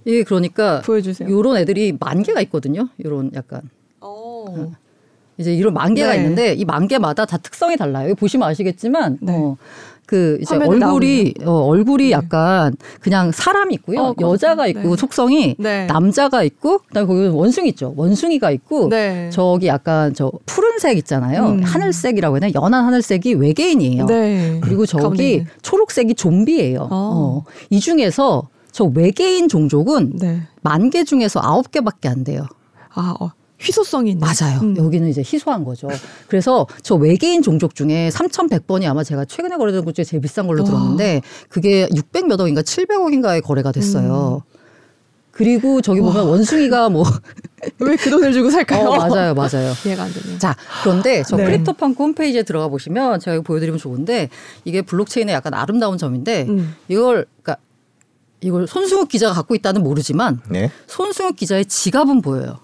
[0.04, 1.28] 이게 그러니까 보여주세요.
[1.28, 2.88] 요런 애들이 만 개가 있거든요.
[3.04, 3.62] 요런 약간
[4.00, 4.72] 어.
[5.38, 6.16] 이제 이런 만 개가 네.
[6.18, 8.14] 있는데 이 만 개마다 다 특성이 달라요.
[8.14, 9.32] 보시면 아시겠지만 네.
[9.32, 9.56] 어,
[10.08, 12.10] 그 이제 얼굴이 어, 얼굴이 네.
[12.12, 14.00] 약간 그냥 사람이 있고요.
[14.00, 14.78] 어, 여자가 그렇죠.
[14.78, 14.96] 있고 네.
[14.96, 15.84] 속성이 네.
[15.84, 17.92] 남자가 있고 그다음에 거기 원숭이 있죠.
[17.94, 19.28] 원숭이가 있고 네.
[19.30, 21.48] 저기 약간 저 푸른색 있잖아요.
[21.48, 21.62] 음.
[21.62, 22.52] 하늘색이라고 해야 되나?
[22.54, 24.06] 연한 하늘색이 외계인이에요.
[24.06, 24.60] 네.
[24.62, 25.44] 그리고 저기.
[25.60, 26.80] 초록색이 좀비예요.
[26.80, 26.88] 어.
[26.90, 27.44] 어.
[27.68, 30.40] 이 중에서 저 외계인 종족은 네.
[30.62, 32.46] 만개 중에서 아홉 개밖에 안 돼요.
[32.94, 34.20] 아 어, 희소성이 있네.
[34.20, 34.60] 맞아요.
[34.62, 34.76] 음.
[34.76, 35.88] 여기는 이제 희소한 거죠.
[36.28, 40.62] 그래서 저 외계인 종족 중에 3,100번이 아마 제가 최근에 거래된 것 중에 제일 비싼 걸로
[40.62, 40.66] 와.
[40.68, 44.42] 들었는데 그게 600몇 억인가 700억인가에 거래가 됐어요.
[44.46, 44.58] 음.
[45.32, 47.04] 그리고 저기 보면 원숭이가 뭐
[47.78, 48.88] 왜 그 돈을 주고 살까요?
[48.88, 49.72] 어, 맞아요, 맞아요.
[49.86, 50.38] 이해가 안 되네요.
[50.38, 51.44] 자, 그런데 저 네.
[51.44, 54.30] 크립토펑크 홈페이지에 들어가 보시면 제가 이거 보여드리면 좋은데
[54.64, 56.74] 이게 블록체인의 약간 아름다운 점인데 음.
[56.88, 57.62] 이걸 그러니까
[58.40, 60.70] 이걸 손승욱 기자가 갖고 있다는 모르지만 네.
[60.86, 62.58] 손승욱 기자의 지갑은 보여요.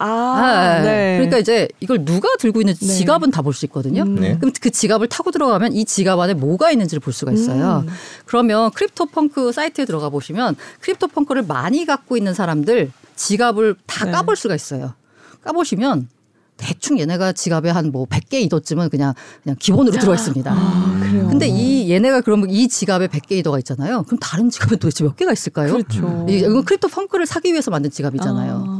[0.00, 1.14] 아, 아, 네.
[1.16, 2.92] 그러니까 이제 이걸 누가 들고 있는지 네.
[2.94, 4.02] 지갑은 다 볼 수 있거든요.
[4.02, 4.14] 음.
[4.16, 4.36] 네.
[4.38, 7.84] 그럼 그 지갑을 타고 들어가면 이 지갑 안에 뭐가 있는지를 볼 수가 있어요.
[7.86, 7.92] 음.
[8.26, 14.12] 그러면 크립토 펑크 사이트에 들어가 보시면 크립토 펑크를 많이 갖고 있는 사람들 지갑을 다 네.
[14.12, 14.94] 까볼 수가 있어요.
[15.42, 16.08] 까보시면
[16.56, 20.52] 대충 얘네가 지갑에 한 뭐 100개 이더쯤은 그냥 그냥 기본으로 들어 있습니다.
[20.52, 21.28] 아, 그래요.
[21.28, 24.02] 근데 이 얘네가 그러면 이 지갑에 100개 이더가 있잖아요.
[24.02, 25.72] 그럼 다른 지갑에 도대체 몇 개가 있을까요?
[25.72, 26.26] 그렇죠.
[26.28, 28.64] 이- 이건 크립토 펑크를 사기 위해서 만든 지갑이잖아요.
[28.66, 28.77] 아.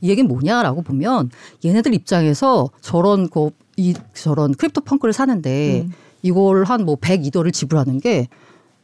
[0.00, 1.30] 이 얘기는 뭐냐라고 보면
[1.64, 5.92] 얘네들 입장에서 저런 거, 이, 저런 크립토 펑크를 사는데 음.
[6.22, 8.28] 이걸 한 뭐 100이더를 지불하는 게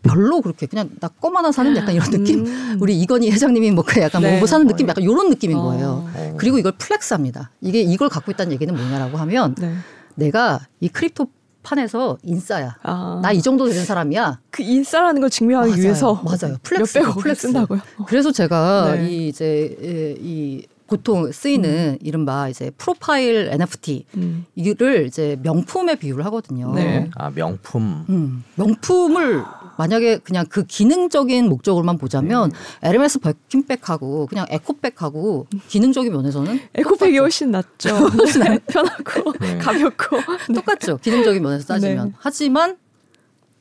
[0.03, 2.45] 별로 그렇게 그냥 나 껌 하나 사는 약간 이런 느낌?
[2.47, 2.77] 음.
[2.81, 4.31] 우리 이건희 회장님이 뭐 그냥 약간 네.
[4.33, 5.63] 뭐, 뭐 사는 느낌 약간 이런 느낌인 어.
[5.63, 6.09] 거예요.
[6.37, 7.51] 그리고 이걸 flex합니다.
[7.63, 9.75] 이게 이걸 갖고 있다는 얘기는 뭐냐라고 하면 네.
[10.17, 11.29] 내가 이 crypto
[11.63, 12.77] 판에서 인싸야.
[12.83, 13.21] 아.
[13.23, 14.41] 나 이 정도 되는 사람이야.
[14.51, 15.83] 그 인싸라는 걸 증명하기 맞아요.
[15.83, 16.59] 위해서 맞아요.
[16.63, 17.41] flex, 몇백억을 flex.
[17.49, 17.81] 쓴다고요.
[18.07, 19.09] 그래서 제가 네.
[19.11, 19.75] 이 이제
[20.21, 24.45] 이 보통 쓰이는 이른바 이제 프로파일 NFT 음.
[24.55, 26.73] 이를 이제 명품에 비유를 하거든요.
[26.75, 27.11] 네.
[27.17, 28.05] 아 명품.
[28.09, 29.43] 음, 명품을
[29.79, 37.89] 만약에 그냥 그 기능적인 목적으로만 보자면 에르메스 버킨백하고 그냥 에코백하고 기능적인 면에서는 에코백이 훨씬 낫죠.
[38.45, 38.59] 네.
[38.67, 39.59] 편하고 네.
[39.59, 40.19] 가볍고.
[40.55, 40.99] 똑같죠.
[40.99, 42.09] 기능적인 면에서 따지면.
[42.09, 42.15] 네.
[42.19, 42.77] 하지만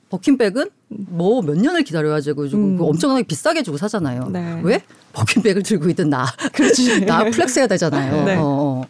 [0.10, 0.70] 버킨백은
[1.10, 2.78] 뭐 몇 년을 기다려가지고 음.
[2.80, 4.30] 엄청나게 비싸게 주고 사잖아요.
[4.32, 4.62] 네.
[4.64, 4.82] 왜?
[5.14, 6.26] 버킨백을 들고 있던 나.
[6.54, 7.06] 그렇지.
[7.06, 8.26] 나 flex해야 되잖아요.
[8.26, 8.36] 네.
[8.36, 8.86] 어, 어.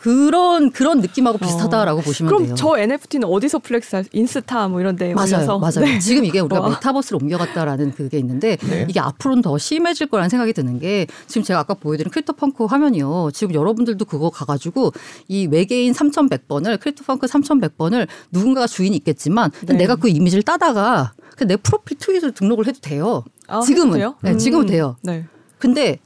[0.00, 2.54] 그런 그런 느낌하고 비슷하다라고 보시면 그럼 돼요.
[2.54, 5.80] 저 NFT는 어디서 flex할 인스타 뭐 이런 데 맞아요, 올려서 맞아요.
[5.80, 5.98] 네.
[5.98, 6.68] 지금 이게 우리가 와.
[6.70, 8.86] 메타버스로 옮겨갔다라는 그게 있는데 네.
[8.88, 13.30] 이게 앞으로는 더 심해질 거라는 생각이 드는 게 지금 제가 아까 보여드린 크립토 펑크 화면이요.
[13.34, 14.92] 지금 여러분들도 그거 가 가지고
[15.26, 19.74] 이 외계인 3,100번을 크립토 펑크 3,100번을 누군가가 주인이 있겠지만 네.
[19.74, 23.24] 내가 그 이미지를 따다가 그 내 프로필 트윗을 등록을 해도 돼요.
[23.46, 24.14] 아, 지금은 해도 돼요?
[24.22, 24.68] 네, 지금은 음.
[24.68, 24.96] 돼요.
[25.02, 25.26] 네.
[25.58, 25.98] 근데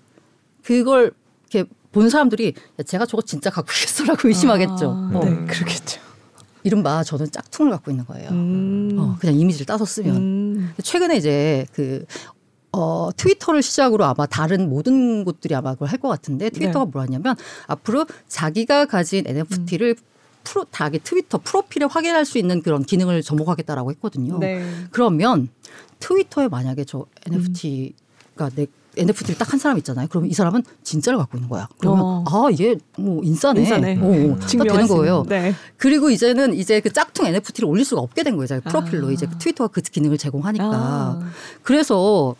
[0.63, 1.13] 그걸
[1.51, 4.91] 이렇게 본 사람들이 야, 제가 저거 진짜 갖고 있겠어라고 의심하겠죠.
[4.91, 5.25] 아, 어.
[5.25, 6.01] 네, 그러겠죠.
[6.65, 8.31] 이른바 저는 짝퉁을 갖고 있는 거예요.
[8.31, 8.97] 음.
[8.99, 10.17] 어, 그냥 이미지를 따서 쓰면.
[10.17, 10.75] 음.
[10.83, 12.05] 최근에 이제 그
[12.73, 16.91] 어, 트위터를 시작으로 아마 다른 모든 곳들이 아마 그걸 할 것 같은데 트위터가 네.
[16.93, 19.97] 뭐냐면 앞으로 자기가 가진 NFT를
[20.45, 24.39] 프로, 자기 트위터 프로필에 확인할 수 있는 그런 기능을 접목하겠다라고 했거든요.
[24.39, 24.65] 네.
[24.91, 25.49] 그러면
[26.01, 30.07] 트위터에 만약에 저 NFT가 내 NFT를 딱 한 사람 있잖아요.
[30.11, 31.67] 그러면 이 사람은 진짜를 갖고 있는 거야.
[31.79, 32.25] 그러면 어.
[32.27, 33.61] 아, 얘 뭐 인싸네.
[33.61, 33.99] 인싸네.
[34.01, 35.25] 어, 어, 딱 증명할 되는 수 거예요.
[35.29, 35.55] 네.
[35.79, 38.47] 그리고 이제는 이제 그 짝퉁 NFT를 올릴 수가 없게 된 거예요.
[38.49, 39.11] 자기 프로필로 아.
[39.13, 40.65] 이제 그 트위터가 그 기능을 제공하니까.
[40.65, 41.31] 아.
[41.63, 42.35] 그래서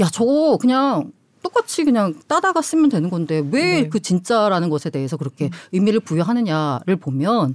[0.00, 1.12] 야 저거 그냥
[1.44, 3.88] 똑같이 그냥 따다가 쓰면 되는 건데 왜 네.
[3.88, 7.54] 그 진짜라는 것에 대해서 그렇게 의미를 부여하느냐를 보면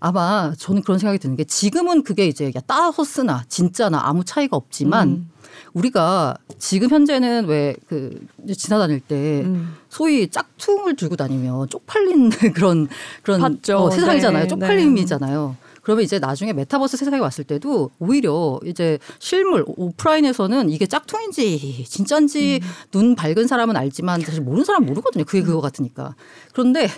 [0.00, 4.56] 아마 저는 그런 생각이 드는 게 지금은 그게 이제 야 따서 쓰나 진짜나 아무 차이가
[4.56, 5.30] 없지만 음.
[5.74, 9.74] 우리가 지금 현재는 왜 그 지나다닐 때 음.
[9.88, 12.88] 소위 짝퉁을 들고 다니면 쪽팔린 그런
[13.22, 13.40] 그런.
[13.84, 14.42] 어, 세상이잖아요.
[14.44, 15.56] 네, 쪽팔림이잖아요.
[15.82, 22.68] 그러면 이제 나중에 메타버스 세상에 왔을 때도 오히려 이제 실물 오프라인에서는 이게 짝퉁인지 진짜인지 음.
[22.92, 25.24] 눈 밝은 사람은 알지만 사실 모르는 사람 은 모르거든요.
[25.24, 26.14] 그게 그거 같으니까.
[26.52, 26.88] 그런데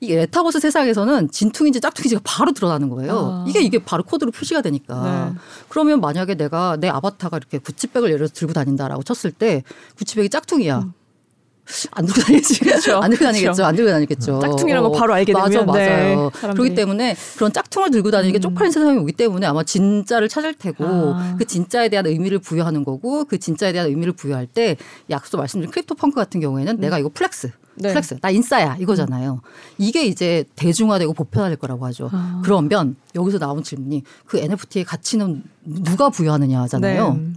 [0.00, 3.12] 이 메타버스 세상에서는 진퉁인지 짝퉁인지가 바로 드러나는 거예요.
[3.12, 3.44] 아.
[3.48, 5.32] 이게 이게 바로 코드로 표시가 되니까.
[5.32, 5.40] 네.
[5.68, 9.62] 그러면 만약에 내가 내 아바타가 이렇게 구찌백을 예를 들어서 들고 다닌다라고 쳤을 때
[9.96, 10.92] 구찌백이 짝퉁이야.
[11.92, 12.64] 안 들고 다니지.
[12.64, 12.66] 음.
[12.66, 12.96] 그렇죠.
[12.98, 13.44] 안 들고 다니겠죠.
[13.44, 13.64] 그렇죠.
[13.64, 14.38] 안 들고 다니겠죠.
[14.40, 16.30] 짝퉁이라는 거 바로 알게 맞아, 되면, 맞아요.
[16.32, 16.74] 네, 그렇기.
[16.74, 18.40] 때문에 그런 짝퉁을 들고 다니는 게 음.
[18.40, 21.34] 쪽팔린 세상이 오기 때문에 아마 진짜를 찾을 테고 아.
[21.38, 24.76] 그 진짜에 대한 의미를 부여하는 거고 그 진짜에 대한 의미를 부여할 때
[25.10, 27.46] 앞서 말씀드린 크립토 펑크 같은 경우에는 내가 이거 flex.
[27.48, 27.52] 음.
[27.78, 27.88] 네.
[27.90, 28.18] flex.
[28.20, 28.76] 나 인싸야.
[28.80, 29.40] 이거잖아요.
[29.78, 32.10] 이게 이제 대중화되고 보편화될 거라고 하죠.
[32.12, 32.40] 아.
[32.44, 37.14] 그러면 여기서 나온 질문이 그 NFT의 가치는 누가 부여하느냐 하잖아요.
[37.14, 37.32] 네.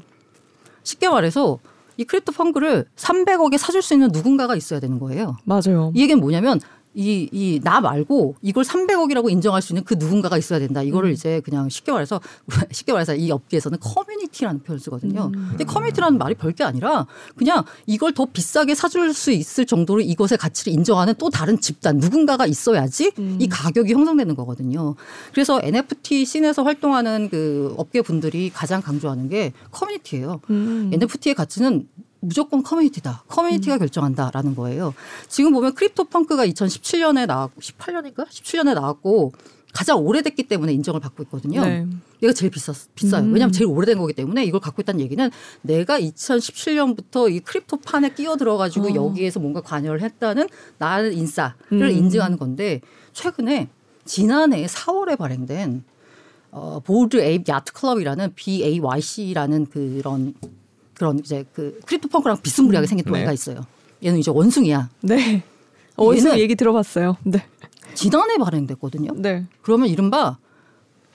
[0.83, 1.59] 쉽게 말해서
[1.99, 5.35] 이 크립토 펑크를 300억에 사줄 수 있는 누군가가 있어야 되는 거예요.
[5.43, 5.91] 맞아요.
[5.93, 6.61] 이 얘기는 뭐냐면
[6.95, 10.81] 이, 이, 나 말고 이걸 300억이라고 인정할 수 있는 그 누군가가 있어야 된다.
[10.81, 12.19] 이거를 이제 그냥 쉽게 말해서,
[12.71, 15.31] 쉽게 말해서 이 업계에서는 커뮤니티라는 표현을 쓰거든요.
[15.31, 20.73] 근데 커뮤니티라는 말이 별게 아니라 그냥 이걸 더 비싸게 사줄 수 있을 정도로 이것의 가치를
[20.73, 24.95] 인정하는 또 다른 집단, 누군가가 있어야지 이 가격이 형성되는 거거든요.
[25.31, 30.41] 그래서 NFT 씬에서 활동하는 그 업계 분들이 가장 강조하는 게 커뮤니티예요.
[30.49, 30.89] 음.
[30.93, 31.87] NFT의 가치는
[32.19, 33.23] 무조건 커뮤니티다.
[33.27, 34.93] 커뮤니티가 결정한다라는 거예요.
[35.27, 38.27] 지금 보면 Crypto Punk가 2017년에 나왔고 18년인가?
[38.27, 39.33] 17년에 나왔고
[39.73, 41.61] 가장 오래됐기 때문에 인정을 받고 있거든요.
[41.61, 41.85] 네.
[42.23, 43.23] 얘가 제일 비쌌, 비싸요.
[43.23, 43.33] 음.
[43.33, 45.29] 왜냐하면 제일 오래된 거기 때문에 이걸 갖고 있다는 얘기는
[45.61, 48.95] 내가 2017년부터 이 crypto 판에 끼어 들어가지고 어.
[48.95, 50.47] 여기에서 뭔가 관여를 했다는
[50.79, 51.89] 나를 인싸를 음.
[51.89, 52.81] 인증하는 건데
[53.13, 53.69] 최근에
[54.05, 55.83] 지난해 4월에 발행된
[56.51, 60.33] 어, Bored Ape Yacht Club이라는 BAYC라는 그런
[60.99, 63.11] 그런 이제 그 Crypto Punk랑 비스무리하게 생긴 네.
[63.11, 63.65] 노래가 있어요.
[64.03, 64.89] 얘는 이제 원숭이야.
[65.01, 65.43] 네.
[65.95, 67.15] 어디서 얘는- 얘기 들어봤어요.
[67.23, 67.45] 네.
[67.95, 69.13] 지난해 발행됐거든요.
[69.15, 69.47] 네.
[69.61, 70.37] 그러면 이른바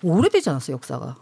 [0.02, 1.16] 오래되지 않았어요 역사가.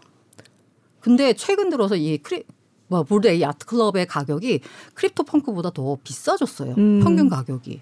[1.01, 2.43] 근데 최근 들어서 이 크리
[2.87, 4.61] 뭐 보드 A 야트 클럽의 가격이
[4.93, 6.75] Crypto Punk보다 더 비싸졌어요.
[6.77, 7.01] 음.
[7.03, 7.81] 평균 가격이.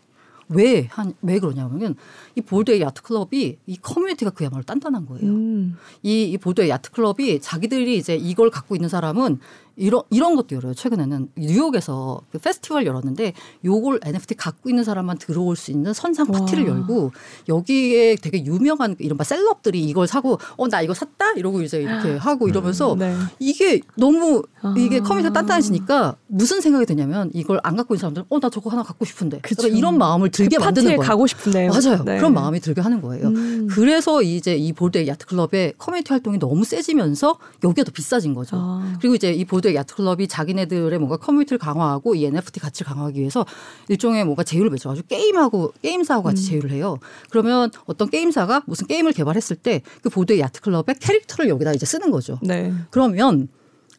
[0.53, 1.95] 왜, 한, 왜 그러냐면,
[2.35, 5.25] 이 Bored Ape Yacht Club이 이 커뮤니티가 그야말로 단단한 거예요.
[5.31, 5.77] 음.
[6.03, 9.39] 이, 이 보드의 야트 클럽이 자기들이 이제 이걸 갖고 있는 사람은
[9.75, 10.73] 이런, 이런 것도 열어요.
[10.73, 13.33] 최근에는 뉴욕에서 그 페스티벌 열었는데
[13.65, 16.75] 요걸 NFT 갖고 있는 사람만 들어올 수 있는 선상 파티를 와.
[16.75, 17.11] 열고
[17.47, 21.33] 여기에 되게 유명한 이른바 셀럽들이 이걸 사고 어, 나 이거 샀다?
[21.33, 23.15] 이러고 이제 이렇게 하고 이러면서 네.
[23.39, 24.43] 이게 너무
[24.77, 25.03] 이게 아.
[25.03, 29.05] 커뮤니티가 단단해지니까 무슨 생각이 드냐면 이걸 안 갖고 있는 사람들은 어, 나 저거 하나 갖고
[29.05, 29.39] 싶은데.
[29.41, 30.99] 그러니까 이런 마음을 들게 그 만드는 거예요.
[31.07, 31.71] 가고 싶은데요.
[31.71, 32.03] 맞아요.
[32.03, 32.17] 네.
[32.17, 33.27] 그런 마음이 들게 하는 거예요.
[33.27, 33.67] 음.
[33.69, 38.57] 그래서 이제 이 Bored Ape Yacht Club의 커뮤니티 활동이 너무 세지면서 여기가 더 비싸진 거죠.
[38.59, 38.97] 아.
[38.99, 42.89] 그리고 이제 이 Bored Ape Bored Yacht Club이 자기네들의 뭔가 커뮤니티를 강화하고 이 NFT 가치를
[42.89, 43.45] 강화하기 위해서
[43.87, 46.99] 일종의 뭔가 제휴를 맺어가지고 게임하고 게임사하고 같이 제휴를 해요.
[47.29, 52.39] 그러면 어떤 게임사가 무슨 게임을 개발했을 때 그 보드 야트클럽의 캐릭터를 여기다 이제 쓰는 거죠.
[52.41, 52.73] 네.
[52.89, 53.47] 그러면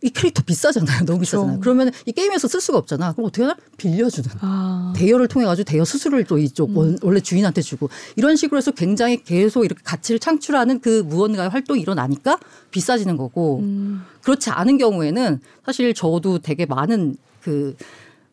[0.03, 1.05] 이 캐릭터 비싸잖아요.
[1.07, 1.20] 너무 그렇죠.
[1.38, 1.61] 비싸잖아요.
[1.61, 3.12] 그러면 이 게임에서 쓸 수가 없잖아.
[3.12, 3.57] 그럼 어떻게 하나?
[3.76, 4.28] 빌려주는.
[4.40, 4.92] 아.
[4.96, 9.22] 대여를 통해 가지고 대여 수수료를 또 이쪽 원- 원래 주인한테 주고 이런 식으로 해서 굉장히
[9.22, 12.38] 계속 이렇게 가치를 창출하는 그 무언가의 활동이 일어나니까
[12.72, 14.03] 비싸지는 거고 음.
[14.22, 17.76] 그렇지 않은 경우에는 사실 저도 되게 많은 그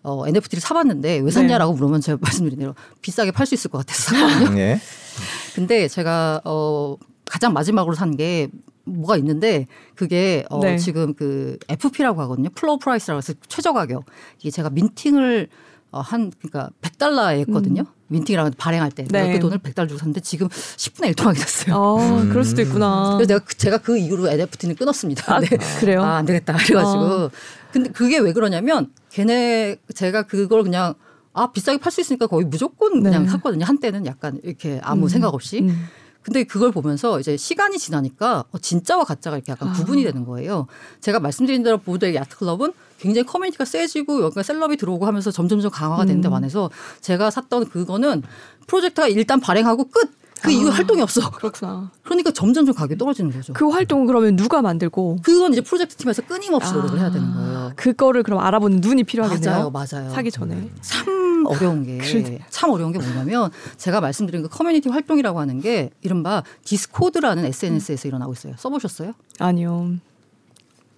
[0.01, 4.57] 어, NFT를 사봤는데 왜 샀냐라고 물으면 제가 말씀드린 대로 비싸게 팔 수 있을 것 같았어요.
[4.57, 4.79] 예.
[5.53, 6.95] 근데 제가 어
[7.25, 8.47] 가장 마지막으로 산 게
[8.89, 10.77] 뭐가 있는데 그게 어 네.
[10.77, 12.49] 지금 그 FP라고 하거든요.
[12.53, 14.05] floor price라고 해서 최저 가격.
[14.39, 15.49] 이게 제가 minting을
[15.91, 17.83] 어, 한 그러니까 100달러에 했거든요.
[18.07, 19.33] minting이라고 발행할 때 네.
[19.33, 21.75] 그 돈을 100달러 주고 샀는데 지금 10분의 1 토막이 됐어요.
[21.75, 23.15] 아, 그럴 수도 있구나.
[23.17, 25.35] 그래서 내가 그, 제가 그 이후로 NFT는 끊었습니다.
[25.35, 25.47] 아, 네.
[25.79, 26.03] 그래요?
[26.03, 26.53] 아, 안 되겠다.
[26.53, 27.03] 그래 가지고.
[27.03, 27.29] 아.
[27.71, 30.95] 근데 그게 왜 그러냐면 걔네 제가 그걸 그냥
[31.33, 33.29] 아, 비싸게 팔 수 있으니까 거의 무조건 그냥 네.
[33.29, 33.65] 샀거든요.
[33.65, 35.07] 한때는 약간 이렇게 아무 음.
[35.07, 35.59] 생각 없이.
[35.61, 35.87] 음.
[36.21, 39.73] 근데 그걸 보면서 이제 시간이 지나니까 어, 진짜와 가짜가 이렇게 약간 아.
[39.73, 40.67] 구분이 되는 거예요.
[41.01, 46.27] 제가 말씀드린 대로 보드의 야트클럽은 굉장히 커뮤니티가 세지고 여기가 셀럽이 들어오고 하면서 점점점 강화가 되는데
[46.27, 46.31] 음.
[46.31, 46.69] 반해서
[47.01, 48.23] 제가 샀던 그거는
[48.67, 50.18] 프로젝트가 일단 발행하고 끝!
[50.41, 50.71] 그 이후 아.
[50.73, 51.29] 활동이 없어.
[51.31, 51.91] 그렇구나.
[52.03, 53.53] 그러니까 점점점 가격이 떨어지는 거죠.
[53.53, 57.71] 그 활동은 그러면 누가 만들고 그건 이제 프로젝트 팀에서 끊임없이 노력을 아, 해야 되는 거예요.
[57.75, 59.69] 그거를 그럼 알아보는 눈이 필요하겠네요.
[59.71, 60.09] 맞아요, 맞아요.
[60.11, 60.69] 사기 전에.
[60.81, 62.39] 참 어려운 게.
[62.49, 68.33] 참 어려운 게 뭐냐면 제가 말씀드린 그 커뮤니티 활동이라고 하는 게 이른바 Discord라는 SNS에서 일어나고
[68.33, 68.53] 있어요.
[68.57, 69.13] 써보셨어요?
[69.39, 69.91] 아니요.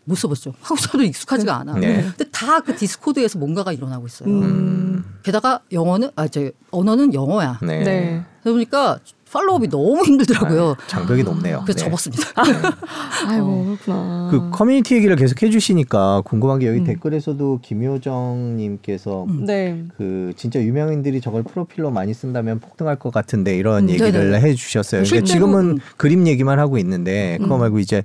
[0.04, 0.54] 못 써봤죠.
[0.62, 1.76] 한국 사람들 익숙하지가 않아.
[1.76, 2.02] 네.
[2.02, 4.30] 근데 다 그 Discord에서 뭔가가 일어나고 있어요.
[4.30, 5.06] 음.
[5.24, 7.60] 게다가 영어는 아, 저 언어는 영어야.
[7.62, 7.84] 네.
[7.84, 8.26] 네.
[8.42, 9.00] 그러다 보니까
[9.32, 10.75] follow-up이 너무 힘들더라고요.
[10.88, 11.61] 장벽이 높네요.
[11.63, 11.86] 그래서 네.
[11.86, 12.23] 접었습니다.
[13.27, 14.27] 아이고 그렇구나.
[14.32, 16.84] 그 커뮤니티 얘기를 계속 해주시니까 궁금한 게 여기 음.
[16.84, 19.45] 댓글에서도 김효정님께서 음.
[19.45, 19.84] 네.
[19.97, 24.41] 그 진짜 유명인들이 저걸 프로필로 많이 쓴다면 폭등할 것 같은데 이런 음, 얘기를 네네.
[24.41, 25.03] 해주셨어요.
[25.03, 25.77] 그러니까 지금은 음.
[25.97, 27.61] 그림 얘기만 하고 있는데 그거 음.
[27.61, 28.03] 말고 이제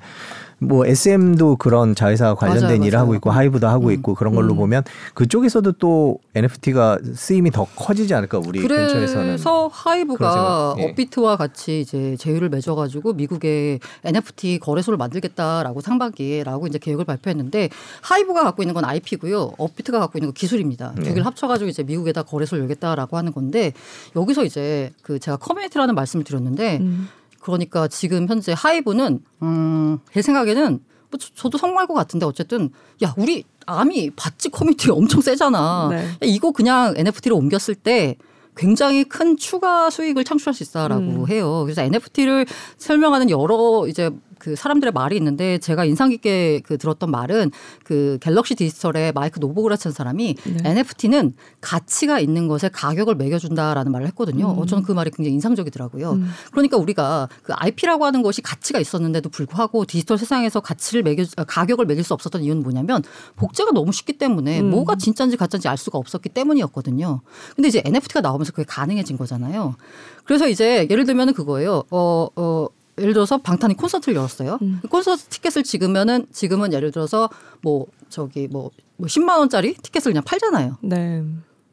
[0.59, 3.17] 뭐 SM도 그런 자회사 관련된 맞아요, 일을 하고 맞아요.
[3.17, 3.93] 있고 하이브도 하고 음.
[3.93, 4.57] 있고 그런 걸로 음.
[4.57, 4.85] 보면
[5.15, 10.85] 그쪽에서도 또 NFT가 쓰임이 더 커지지 않을까 우리 근처에서는 그래서 하이브가 예.
[10.85, 17.69] 업비트와 같이 이제 제휴를 맺어가지고 미국에 NFT 거래소를 만들겠다라고 상반기에라고 이제 계획을 발표했는데
[18.01, 20.93] 하이브가 갖고 있는 건 IP고요, 업비트가 갖고 있는 건 기술입니다.
[20.95, 21.09] 두 네.
[21.11, 23.73] 개를 합쳐가지고 이제 미국에다 거래소를 열겠다라고 하는 건데
[24.15, 27.09] 여기서 이제 그 제가 커뮤니티라는 말씀을 드렸는데 음.
[27.53, 30.81] 그러니까 지금 현재 하이브는 음, 제 생각에는
[31.11, 32.71] 뭐 저- 저도 성공할 것 같은데 어쨌든
[33.05, 35.89] 야 우리 아미 봤지 커뮤니티 엄청 세잖아.
[35.91, 35.97] 네.
[36.07, 38.17] 야, 이거 그냥 NFT로 옮겼을 때
[38.57, 41.29] 굉장히 큰 추가 수익을 창출할 수 있다라고 음.
[41.29, 41.63] 해요.
[41.65, 42.47] 그래서 NFT를
[42.79, 47.51] 설명하는 여러 이제 그 사람들의 말이 있는데 제가 인상 깊게 그 들었던 말은
[47.85, 50.71] 그 갤럭시 디지털의 마이크 노보그라치는 사람이 네.
[50.71, 54.53] NFT는 가치가 있는 것에 가격을 매겨준다라는 말을 했거든요.
[54.53, 54.59] 음.
[54.59, 56.13] 어, 저는 그 말이 굉장히 인상적이더라고요.
[56.13, 56.31] 음.
[56.53, 61.87] 그러니까 우리가 그 IP라고 하는 것이 가치가 있었는데도 불구하고 디지털 세상에서 가치를 매겨 아, 가격을
[61.87, 63.03] 매길 수 없었던 이유는 뭐냐면
[63.37, 64.71] 복제가 너무 쉽기 때문에 음.
[64.71, 67.21] 뭐가 진짜인지 가짜인지 알 수가 없었기 때문이었거든요.
[67.55, 69.77] 근데 이제 NFT가 나오면서 그게 가능해진 거잖아요.
[70.25, 71.85] 그래서 이제 예를 들면은 그거예요.
[71.91, 72.67] 어, 어,
[72.99, 74.59] 예를 들어서 방탄이 콘서트를 열었어요.
[74.63, 74.81] 음.
[74.89, 77.29] 콘서트 티켓을 지금면은 지금은 예를 들어서
[77.63, 80.79] 뭐 저기 뭐, 뭐 10만 원짜리 티켓을 그냥 팔잖아요.
[80.83, 81.23] 네.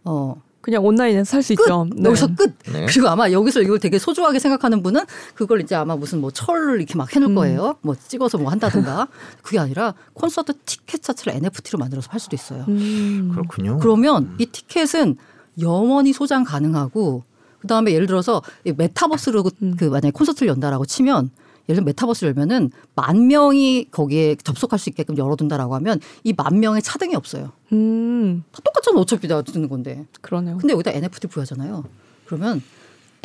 [0.03, 0.41] 어.
[0.63, 1.63] 그냥 온라인에서 살수 끝.
[1.63, 1.85] 있죠.
[1.93, 2.03] 네.
[2.09, 2.57] 여기서 끝.
[2.71, 2.85] 네.
[2.85, 5.01] 그리고 아마 여기서 이걸 되게 소중하게 생각하는 분은
[5.35, 7.35] 그걸 이제 아마 무슨 뭐 철을 이렇게 막 해놓을 음.
[7.35, 7.75] 거예요.
[7.81, 9.09] 뭐 찍어서 뭐 한다든가.
[9.43, 12.63] 그게 아니라 콘서트 티켓 자체를 NFT로 만들어서 팔 수도 있어요.
[12.69, 13.31] 음.
[13.33, 13.77] 그렇군요.
[13.79, 15.17] 그러면 이 티켓은
[15.59, 17.23] 영원히 소장 가능하고
[17.63, 19.75] 그다음에 예를 들어서 이 메타버스로 그- 음.
[19.77, 21.29] 그 만약에 콘서트를 연다라고 치면
[21.69, 26.81] 예를 들어 메타버스 열면은 만 명이 거기에 접속할 수 있게끔 열어둔다라고 하면 이 만 명의
[26.81, 27.53] 차등이 없어요.
[27.71, 28.43] 음.
[28.51, 30.05] 다 똑같잖아 어차피 다 듣는 건데.
[30.19, 30.57] 그러네요.
[30.57, 31.85] 근데 여기다 NFT 부여하잖아요.
[32.25, 32.61] 그러면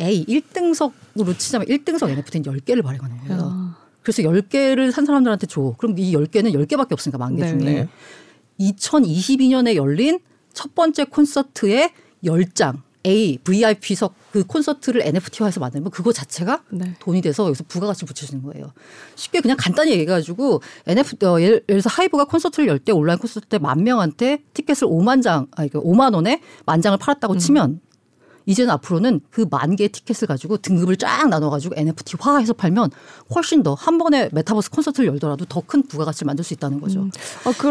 [0.01, 3.41] A 1등석으로 치자면 1등석 NFT는 10개를 발행하는 거예요.
[3.41, 3.77] 야.
[4.01, 5.75] 그래서 10개를 산 사람들한테 줘.
[5.77, 7.49] 그럼 이 10개는 10개밖에 없으니까 만개 네.
[7.49, 7.59] 중에.
[7.73, 7.89] 네.
[8.61, 10.19] 2022년에 열린
[10.53, 11.91] 첫 번째 콘서트의
[12.23, 16.95] 10장 A VIP석 그 콘서트를 NFT화해서 만들면 그거 자체가 네.
[16.99, 18.73] 돈이 돼서 여기서 부가가치 붙여주는 거예요.
[19.15, 23.47] 쉽게 그냥 간단히 얘기해가지고 NFT 어, 예를, 예를 들어서 하이브가 콘서트를 열 때 온라인 콘서트
[23.47, 27.79] 때 만 명한테 티켓을 5만 장 아니 그 5만 원에 만 장을 팔았다고 치면
[28.45, 32.89] 이제는 앞으로는 그 만 개의 티켓을 가지고 등급을 쫙 나눠가지고 NFT화해서 팔면
[33.35, 37.01] 훨씬 더 한 번에 메타버스 콘서트를 열더라도 더 큰 부가가치를 만들 수 있다는 거죠.
[37.01, 37.11] 음.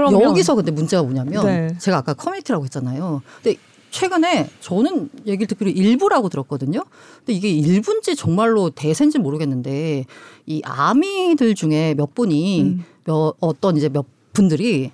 [0.09, 1.76] 아, 여기서 근데 문제가 뭐냐면 네.
[1.79, 3.22] 제가 아까 커뮤니티라고 했잖아요.
[3.43, 3.59] 근데
[3.91, 6.82] 최근에 저는 얘기를 듣기로 일부라고 들었거든요.
[7.18, 10.05] 근데 이게 일부인지 정말로 대세인지 모르겠는데
[10.47, 12.84] 이 아미들 중에 몇 분이 음.
[13.05, 14.91] 몇 어떤 이제 몇 분들이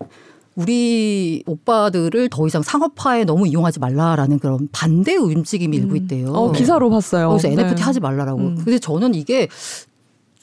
[0.56, 6.32] 우리 오빠들을 더 이상 상업화에 너무 이용하지 말라라는 그런 반대 움직임이 일부 있대요.
[6.32, 7.28] 어, 기사로 봤어요.
[7.30, 7.82] 그래서 NFT 네.
[7.82, 8.40] 하지 말라라고.
[8.40, 8.54] 음.
[8.56, 9.48] 근데 저는 이게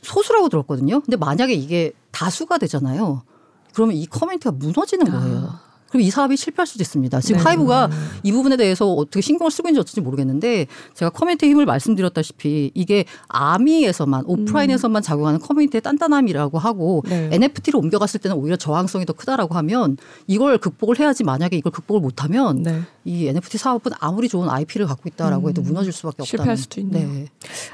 [0.02, 1.00] 소수라고 들었거든요.
[1.00, 3.24] 근데 만약에 이게 다수가 되잖아요.
[3.74, 5.54] 그러면 이 커뮤니티가 무너지는 거예요.
[5.92, 7.20] 그럼 이 사업이 실패할 수도 있습니다.
[7.20, 7.44] 지금 아.
[7.44, 7.50] 네.
[7.50, 7.90] 하이브가
[8.24, 14.24] 이 부분에 대해서 어떻게 신경을 쓰고 있는지 어쩐지 모르겠는데 제가 커뮤니티 힘을 말씀드렸다시피 이게 아미에서만
[14.26, 17.30] 오프라인에서만 작용하는 커뮤니티의 단단함이라고 하고 네.
[17.34, 22.64] NFT로 옮겨갔을 때는 오히려 저항성이 더 크다라고 하면 이걸 극복을 해야지 만약에 이걸 극복을 못하면
[22.64, 22.82] 네.
[23.04, 26.26] 이 NFT 사업은 아무리 좋은 IP를 갖고 있다라고 해도 무너질 수밖에 없다는.
[26.26, 27.10] 실패할 수도 있네요.
[27.12, 27.26] 네.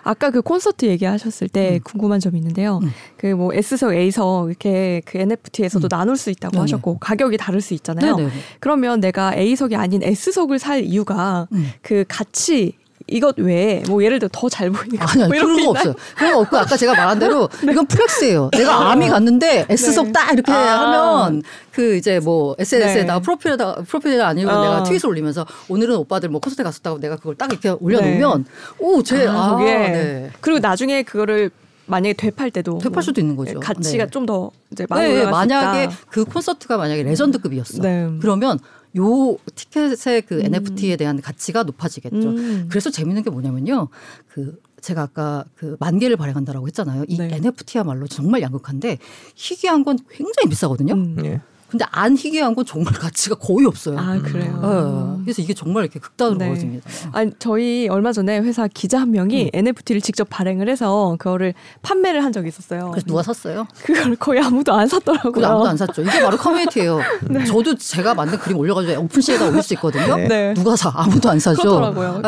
[0.03, 2.80] 아까 그 콘서트 얘기하셨을 때 궁금한 점이 있는데요.
[2.82, 2.91] 음.
[3.17, 6.61] 그뭐 S석, A석 이렇게 그 NFT에서도 나눌 수 있다고 네네.
[6.61, 8.15] 하셨고 가격이 다를 수 있잖아요.
[8.15, 8.30] 네네.
[8.59, 11.71] 그러면 내가 A석이 아닌 S석을 살 이유가 음.
[11.82, 12.73] 그 가치
[13.08, 15.70] 이것 외에 뭐 예를 들어 더 잘 보이니까 아니, 아니 뭐 그런 게거 있나요?
[15.70, 15.95] 없어요.
[16.16, 18.49] 그런 거 없고 아까 제가 말한 대로 이건 flex예요.
[18.53, 20.12] 내가 아미 갔는데 S석 네.
[20.14, 20.82] 딱 이렇게 아.
[20.82, 23.24] 하면 그 이제 뭐 SNS에다가 네.
[23.24, 24.62] 프로필에다 프로필에 아니면 어.
[24.62, 28.45] 내가 tweet을 올리면서 오늘은 오빠들 뭐 콘서트 갔었다고 내가 그걸 딱 이렇게 올려놓으면
[28.80, 30.30] 오제 아, 아, 그게 네.
[30.41, 31.51] 그리고 나중에 그거를
[31.88, 33.60] 만약에 되팔 때도 되팔 수도 있는 거죠.
[33.60, 34.12] 가치가 네.
[34.12, 35.89] 좀더 이제 많이 네, 만약에.
[36.10, 37.82] 그 콘서트가 만약에 레전드급이었어.
[37.82, 38.10] 네.
[38.22, 38.60] 그러면
[38.97, 42.29] 요 티켓의 그 NFT에 대한 가치가 높아지겠죠.
[42.29, 42.65] 음.
[42.69, 43.89] 그래서 재밌는 게 뭐냐면요.
[44.27, 47.05] 그 제가 아까 그 만 개를 발행한다라고 했잖아요.
[47.07, 47.29] 이 네.
[47.35, 48.97] NFT야말로 정말 양극한데
[49.35, 50.93] 희귀한 건 굉장히 비싸거든요.
[50.93, 51.17] 음.
[51.25, 51.41] 예.
[51.70, 53.97] 근데 안 희귀한 건 정말 가치가 거의 없어요.
[53.99, 55.18] 아 그래요.
[55.18, 55.24] 네.
[55.26, 56.45] 그래서 이게 정말 이렇게 극단으로 네.
[56.47, 56.89] 벌어집니다.
[57.11, 62.32] 아니 저희 얼마 전에 회사 기자 한 명이 NFT를 직접 발행을 해서 그거를 판매를 한
[62.32, 62.91] 적이 있었어요.
[62.91, 63.68] 그래서 누가 샀어요?
[63.84, 65.45] 그걸 거의 아무도 안 샀더라고요.
[65.45, 66.01] 아무도 안 샀죠.
[66.03, 66.99] 이게 바로 커뮤니티예요.
[67.47, 70.15] 저도 제가 만든 그림 올려가지고 오픈시에다 올릴 수 있거든요.
[70.15, 70.53] 네.
[70.53, 70.91] 누가 사?
[70.95, 71.61] 아무도 안 사죠.
[71.61, 72.22] 그렇더라고요.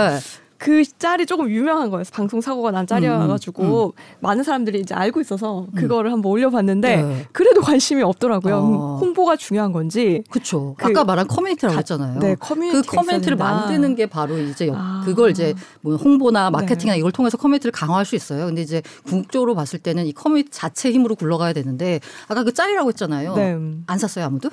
[0.60, 0.66] 네.
[0.66, 2.04] 그 짤이 조금 유명한 거예요.
[2.12, 7.26] 방송 사고가 난 짤이어가지고 많은 사람들이 이제 알고 있어서 그거를 한번 올려봤는데 네.
[7.32, 8.56] 그래도 관심이 없더라고요.
[8.56, 8.98] 어.
[9.00, 10.24] 홍보가 중요한 건지.
[10.30, 10.76] 그쵸.
[10.78, 12.20] 그 아까 말한 커뮤니티라고 가- 했잖아요.
[12.20, 13.38] 네, 그 커뮤니티가 커뮤니티를.
[13.38, 15.02] 만드는 게 바로 이제 여- 아.
[15.06, 17.00] 그걸 이제 뭐 홍보나 마케팅이나 네.
[17.00, 18.46] 이걸 통해서 커뮤니티를 강화할 수 있어요.
[18.48, 23.36] 근데 이제 궁극적으로 봤을 때는 이 커뮤니티 자체 힘으로 굴러가야 되는데 아까 그 짤이라고 했잖아요.
[23.36, 23.58] 네.
[23.88, 24.50] 안 샀어요 아무도?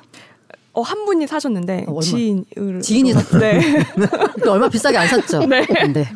[0.76, 2.00] 어, 한 분이 사셨는데 어?
[2.00, 3.40] 지인을 지인이 샀어요?
[3.40, 3.60] 네.
[4.46, 5.38] 얼마 비싸게 안 샀죠.
[5.46, 5.66] 네.
[5.66, 6.06] 네.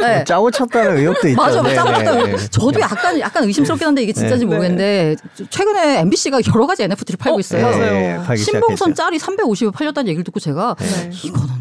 [0.00, 0.24] 네.
[0.24, 1.40] 짜고 쳤다는 의혹도 있죠.
[1.40, 2.00] 맞아, 네, 맞아.
[2.16, 2.36] 네, 네.
[2.50, 4.48] 저도 약간 약간 의심스럽긴 한데 이게 진짜인지 네.
[4.50, 5.14] 모르겠는데
[5.48, 7.70] 최근에 MBC가 여러 가지 NFT를 팔고 어, 있어요.
[7.70, 8.96] 네, 신봉선.
[8.96, 11.10] 짤이 350에 팔렸다는 얘기를 듣고 제가 네.
[11.24, 11.54] 이거는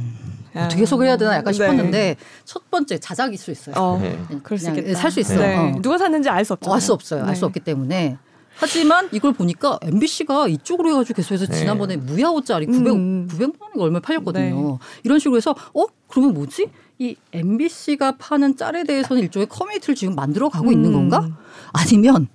[0.56, 0.66] 아.
[0.66, 1.54] 어떻게 해석을 해야 되나 약간 네.
[1.54, 3.76] 싶었는데 첫 번째 자작일 수 있어요.
[3.78, 4.18] 어, 네.
[4.42, 5.00] 그럴 수 있겠다.
[5.00, 5.36] 살수 있어.
[5.36, 5.56] 네.
[5.56, 5.80] 어.
[5.84, 6.74] 누가 샀는지 알 수 없죠.
[6.74, 7.26] 알수 없어요.
[7.26, 8.18] 알 수 없기 때문에.
[8.60, 11.60] 하지만 이걸 보니까 MBC가 이쪽으로 해가지고 계속해서 네.
[11.60, 13.28] 지난번에 무야호짜리 900, 음.
[13.32, 14.72] 900만 원이 얼마 팔렸거든요.
[14.72, 14.78] 네.
[15.04, 16.68] 이런 식으로 해서 어 그러면 뭐지?
[17.00, 21.10] 이 MBC가 파는 짤에 대해서는 일종의 커뮤니티를 지금 만들어 가고 있는 음.
[21.10, 21.30] 건가?
[21.72, 22.28] 아니면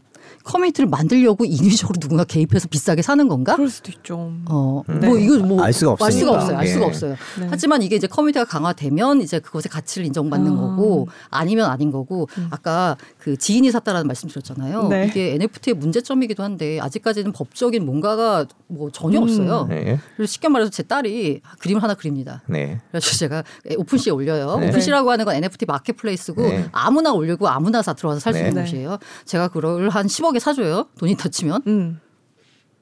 [0.44, 3.56] 커뮤니티를 만들려고 인위적으로 누군가 개입해서 비싸게 사는 건가?
[3.56, 4.32] 그럴 수도 있죠.
[4.46, 5.06] 어, 네.
[5.08, 6.32] 뭐 이거 뭐알 수가 알 수가.
[6.32, 6.58] 없어요.
[6.58, 6.88] 알 수가 예.
[6.88, 7.16] 없어요.
[7.40, 7.46] 네.
[7.50, 10.56] 하지만 이게 이제 커뮤니티가 강화되면 이제 그것의 가치를 인정받는 아.
[10.56, 14.88] 거고 아니면 아닌 거고 아까 그 지인이 샀다라는 말씀드렸잖아요.
[14.88, 15.06] 네.
[15.06, 19.22] 이게 NFT의 문제점이기도 한데 아직까지는 법적인 뭔가가 뭐 전혀 음.
[19.24, 19.66] 없어요.
[19.68, 19.98] 네.
[20.16, 22.42] 그래서 쉽게 말해서 제 딸이 그림을 하나 그립니다.
[22.46, 22.80] 네.
[22.90, 23.42] 그래서 제가
[23.78, 24.58] 오픈시에 올려요.
[24.58, 24.68] 네.
[24.68, 26.66] 오픈시라고 하는 건 NFT 마켓플레이스고 네.
[26.72, 28.48] 아무나 올리고 아무나 사 들어와서 살수 네.
[28.48, 28.68] 있는 네.
[28.70, 28.98] 곳이에요.
[29.24, 30.88] 제가 그걸 한 10억 에 사줘요.
[30.98, 31.62] 돈이 더 치면.
[31.66, 32.00] 음.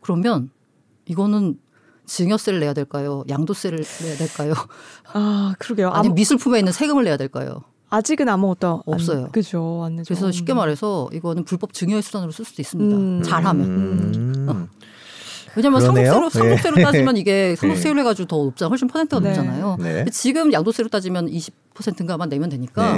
[0.01, 0.51] 그러면
[1.07, 1.59] 이거는
[2.07, 3.25] 증여세를 내야 될까요?
[3.29, 4.55] 양도세를 내야 될까요?
[5.13, 5.91] 아, 그러게요.
[5.91, 7.63] 아니 아무, 미술품에 있는 세금을 내야 될까요?
[7.91, 9.29] 아직은 아무것도 안- 없어요.
[9.33, 9.83] 그죠.
[9.85, 10.03] 안.
[10.03, 12.97] 그래서 쉽게 말해서 이거는 불법 증여의 수단으로 쓸 수도 있습니다.
[12.97, 13.23] 음.
[13.23, 13.65] 잘하면.
[13.67, 14.69] 음.
[15.55, 16.11] 왜냐하면 그러네요.
[16.13, 16.57] 상속세로 네.
[16.57, 18.69] 상속세로 따지면 이게 상속세로 해가지고 더 높잖아.
[18.71, 19.29] 훨씬 퍼센트가 네.
[19.29, 19.77] 높잖아요.
[19.81, 20.05] 네.
[20.11, 22.97] 지금 양도세로 따지면 20%인가만 내면 되니까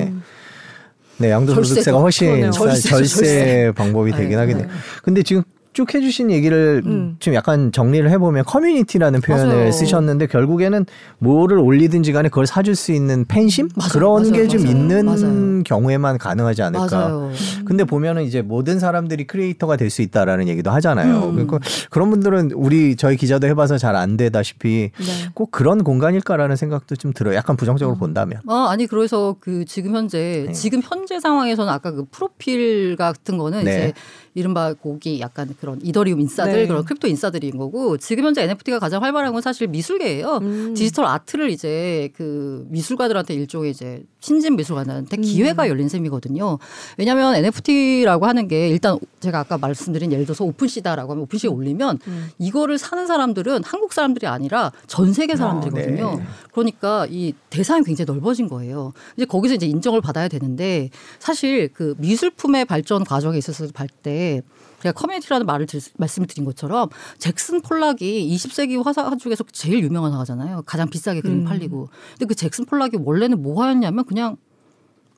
[1.18, 1.28] 네.
[1.28, 1.98] 네, 양도소득세가.
[1.98, 3.72] 훨씬 절세죠, 절세, 절세.
[3.76, 4.66] 방법이 되긴 네, 하겠네요.
[4.66, 4.72] 네.
[5.02, 5.42] 근데 지금
[5.74, 7.16] 쭉 해주신 얘기를 음.
[7.18, 9.72] 좀 약간 정리를 해보면 커뮤니티라는 표현을 맞아요.
[9.72, 10.86] 쓰셨는데 결국에는
[11.18, 14.66] 뭐를 올리든지 간에 그걸 사줄 수 있는 팬심 맞아요, 그런 게 좀.
[14.66, 15.62] 있는.
[15.64, 16.86] 경우에만 가능하지 않을까.
[16.90, 17.30] 맞아요.
[17.64, 21.26] 근데 보면은 이제 모든 사람들이 크리에이터가 될 수 있다라는 얘기도 하잖아요.
[21.28, 21.32] 음.
[21.34, 21.58] 그러니까
[21.90, 25.04] 그런 분들은 우리 저희 기자도 해봐서 잘 안 되다시피 네.
[25.34, 27.34] 꼭 그런 공간일까라는 생각도 좀 들어요.
[27.36, 27.56] 약간 음.
[27.56, 28.40] 부정적으로 본다면.
[28.48, 30.52] 아, 아니 그래서 그 지금 현재 네.
[30.52, 33.70] 지금 현재 상황에서는 아까 그 프로필 같은 거는 네.
[33.72, 33.92] 이제
[34.34, 36.66] 이른바 거기 약간 그런 이더리움 인싸들 네.
[36.66, 40.38] 그런 crypto 인싸들인 거고 지금 현재 NFT가 가장 활발한 건 사실 미술계예요.
[40.42, 40.74] 음.
[40.74, 45.22] 디지털 아트를 이제 그 미술가들한테 일종의 이제 신진 미술가한테 음.
[45.22, 46.58] 기회가 열린 셈이거든요.
[46.96, 52.30] 왜냐하면 NFT라고 하는 게 일단 제가 아까 말씀드린 예를 들어서 OpenSea다라고 하면 OpenSea에 올리면 음.
[52.38, 56.08] 이거를 사는 사람들은 한국 사람들이 아니라 전 세계 사람들이거든요.
[56.08, 56.22] 아, 네.
[56.52, 58.94] 그러니까 이 대상이 굉장히 넓어진 거예요.
[59.16, 64.42] 이제 거기서 이제 인정을 받아야 되는데 사실 그 미술품의 발전 과정에 있어서 볼 때
[64.84, 70.62] 제가 커뮤니티라는 말을 들, 말씀을 드린 것처럼 잭슨 폴락이 20세기 화가 중에서 제일 유명한 화가잖아요.
[70.66, 71.44] 가장 비싸게 그림 음.
[71.44, 71.88] 팔리고.
[72.10, 74.36] 근데 그 잭슨 폴락이 원래는 뭐였냐면 그냥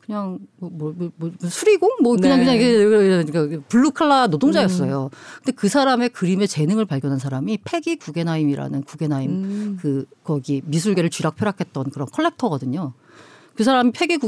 [0.05, 2.45] 그냥 뭐, 뭐, 뭐, 뭐 수리공 뭐 그냥 네.
[2.45, 5.11] 그냥 이게 그 블루 칼라 노동자였어요.
[5.39, 9.79] 근데 그 사람의 그림의 재능을 발견한 사람이 페기 구겐하임이라는 구겐하임 음.
[9.81, 12.93] 그 거기 미술계를 쥐락펴락했던 그런 컬렉터거든요.
[13.57, 14.19] 그 사람이 페기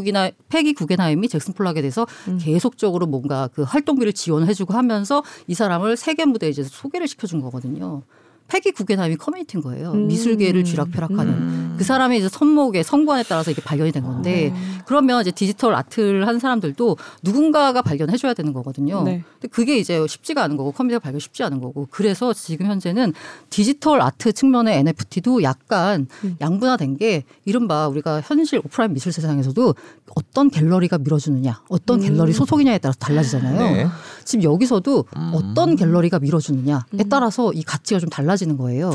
[0.72, 2.38] 구겐하임이 잭슨 폴락에 대해서 음.
[2.40, 8.02] 계속적으로 뭔가 그 활동비를 지원해주고 하면서 이 사람을 세계 무대에 이제 소개를 시켜준 거거든요.
[8.48, 9.92] 페기 구겐하임이 커뮤니티인 거예요.
[9.92, 10.08] 음.
[10.08, 11.74] 미술계를 쥐락펴락하는 음.
[11.78, 14.82] 그 사람의 이제 안목의 성관에 따라서 이게 발견이 된 건데 어.
[14.86, 19.02] 그러면 이제 디지털 아트를 한 사람들도 누군가가 발견해줘야 되는 거거든요.
[19.02, 19.22] 네.
[19.34, 23.12] 근데 그게 이제 쉽지가 않은 거고 컴퓨터 발견 쉽지 않은 거고 그래서 지금 현재는
[23.50, 26.36] 디지털 아트 측면의 NFT도 약간 음.
[26.40, 29.74] 양분화된 게 이른바 우리가 현실 오프라인 미술 세상에서도
[30.16, 32.08] 어떤 갤러리가 밀어주느냐, 어떤 음.
[32.08, 33.58] 갤러리 소속이냐에 따라서 달라지잖아요.
[33.58, 33.86] 네.
[34.28, 35.30] 지금 여기서도 음.
[35.32, 37.08] 어떤 갤러리가 밀어주느냐에 음.
[37.08, 38.90] 따라서 이 가치가 좀 달라지는 거예요.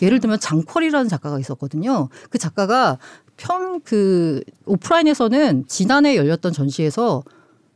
[0.00, 2.08] 예를 들면 장퀄이라는 작가가 있었거든요.
[2.30, 2.96] 그 작가가
[3.38, 7.24] 편그 오프라인에서는 지난해 열렸던 전시에서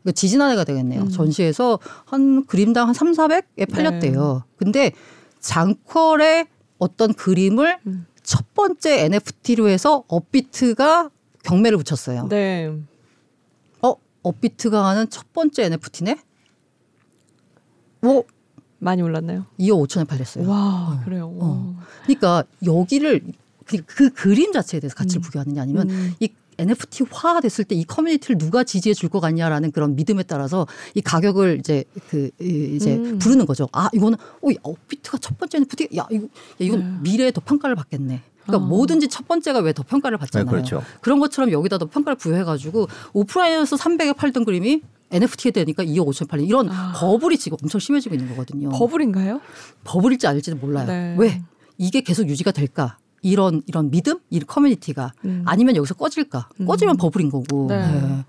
[0.04, 1.02] 그 지지난해가 되겠네요.
[1.02, 1.08] 음.
[1.10, 4.44] 전시에서 한 그림당 한 3, 400에 팔렸대요.
[4.56, 4.92] 근데
[5.40, 6.46] 장퀄의
[6.78, 8.06] 어떤 그림을 음.
[8.22, 11.10] 첫 번째 NFT로 해서 업비트가
[11.42, 12.28] 경매를 붙였어요.
[12.28, 12.72] 네.
[13.82, 16.16] 어, 업비트가 하는 첫 번째 NFT네?
[18.02, 18.24] 뭐
[18.78, 19.46] 많이 올랐나요?
[19.60, 20.48] 2억 5천에 팔렸어요.
[20.48, 21.28] 와, 그래요.
[21.38, 21.46] 와.
[21.46, 21.76] 어.
[22.04, 23.22] 그러니까 여기를
[23.64, 25.22] 그, 그 그림 자체에 대해서 가치를 음.
[25.22, 26.12] 부여하느냐 아니면 음.
[26.20, 26.28] 이
[26.58, 31.58] NFT화 됐을 때 이 커뮤니티를 누가 지지해 줄 것 같냐라는 그런 믿음에 따라서 이 가격을
[31.60, 33.18] 이제 그 이- 이제 음.
[33.18, 33.68] 부르는 거죠.
[33.72, 36.28] 아 이거는 어, 이 업비트가 첫 번째 NFT 야 이거 야,
[36.58, 37.10] 이건 네.
[37.10, 38.20] 미래에 더 평가를 받겠네.
[38.44, 38.68] 그러니까 어.
[38.68, 40.50] 뭐든지 첫 번째가 왜 더 평가를 네, 받잖아요.
[40.50, 40.82] 그렇죠.
[41.00, 44.82] 그런 것처럼 여기다 더 평가를 부여해가지고 오프라인에서 300에 팔던 그림이
[45.12, 46.92] NFT에 되니까 2억 5천 팔린 이런 아.
[46.96, 48.70] 버블이 지금 엄청 심해지고 있는 거거든요.
[48.70, 49.40] 버블인가요?
[49.84, 50.86] 버블일지 아닐지는 몰라요.
[50.86, 51.14] 네.
[51.18, 51.42] 왜
[51.78, 52.98] 이게 계속 유지가 될까?
[53.22, 55.42] 이런 이런 믿음, 이 커뮤니티가 음.
[55.46, 56.48] 아니면 여기서 꺼질까?
[56.60, 56.66] 음.
[56.66, 57.66] 꺼지면 버블인 거고.
[57.68, 57.78] 네.
[57.78, 58.24] 네.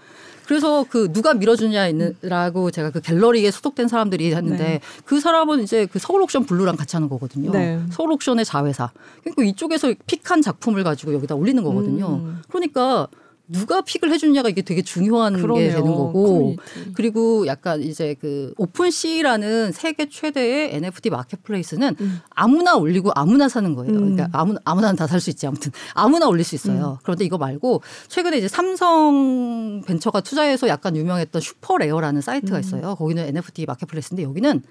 [0.46, 4.82] 그래서 그 누가 밀어주냐라고 제가 그 갤러리에 소속된 사람들이 했는데 네.
[5.06, 7.52] 그 사람은 이제 그 서울 옥션 블루랑 같이 하는 거거든요.
[7.52, 7.82] 네.
[7.92, 8.92] 서울 옥션의 자회사.
[9.22, 12.16] 그러니까 이쪽에서 pick한 작품을 가지고 여기다 올리는 거거든요.
[12.16, 12.42] 음.
[12.50, 13.08] 그러니까
[13.48, 15.70] 누가 pick을 해주냐가 이게 되게 중요한 게 그러네요.
[15.72, 16.56] 되는 거고.
[16.56, 16.94] 커뮤니티.
[16.96, 22.20] 그리고 약간 이제 그 OpenSea라는 세계 최대의 NFT marketplace는 음.
[22.30, 23.92] 아무나 올리고 아무나 사는 거예요.
[23.94, 24.16] 음.
[24.16, 27.00] 그러니까 아무 아무나 다 살 수 있지 아무튼 아무나 올릴 수 있어요.
[27.04, 32.60] 그런데 이거 말고 최근에 이제 삼성 벤처가 투자해서 약간 유명했던 SuperRare라는 사이트가 음.
[32.62, 32.96] 있어요.
[32.96, 34.64] 거기는 NFT marketplace인데 여기는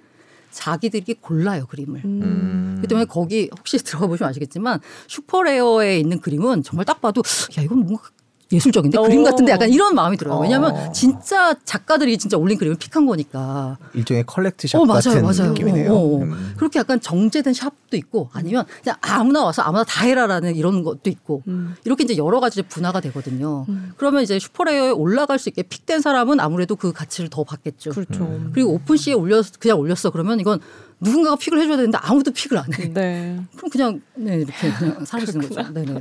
[0.50, 2.02] 자기들이 골라요 그림을.
[2.04, 2.70] 음.
[2.76, 7.22] 그렇기 때문에 거기 혹시 들어가 보시면 아시겠지만 SuperRare에 있는 그림은 정말 딱 봐도
[7.58, 8.08] 야 이건 뭔가
[8.52, 9.02] 예술적인데 오.
[9.02, 10.34] 그림 같은데 약간 이런 마음이 들어요.
[10.34, 10.40] 어.
[10.40, 13.78] 왜냐하면 진짜 작가들이 진짜 올린 그림을 pick한 거니까.
[13.94, 15.52] 일종의 select shop 어, 맞아요, 같은 맞아요.
[15.52, 15.92] 느낌이네요.
[15.92, 16.18] 어, 어.
[16.22, 16.54] 음.
[16.56, 21.42] 그렇게 약간 정제된 shop도 있고 아니면 그냥 아무나 와서 아무나 다 해라라는 이런 것도 있고
[21.48, 21.74] 음.
[21.84, 23.64] 이렇게 이제 여러 가지 분화가 되거든요.
[23.68, 23.92] 음.
[23.96, 27.90] 그러면 이제 SuperRare에 올라갈 수 있게 pick된 사람은 아무래도 그 가치를 더 받겠죠.
[27.90, 28.24] 그렇죠.
[28.24, 28.50] 음.
[28.52, 30.60] 그리고 OpenSea에 올렸 그냥 올렸어 그러면 이건
[31.00, 32.88] 누군가가 픽을 해줘야 되는데 아무도 픽을 안 해.
[32.92, 33.40] 네.
[33.56, 35.72] 그럼 그냥 네 이렇게 그냥 사라지는 거죠.
[35.72, 36.00] 네네.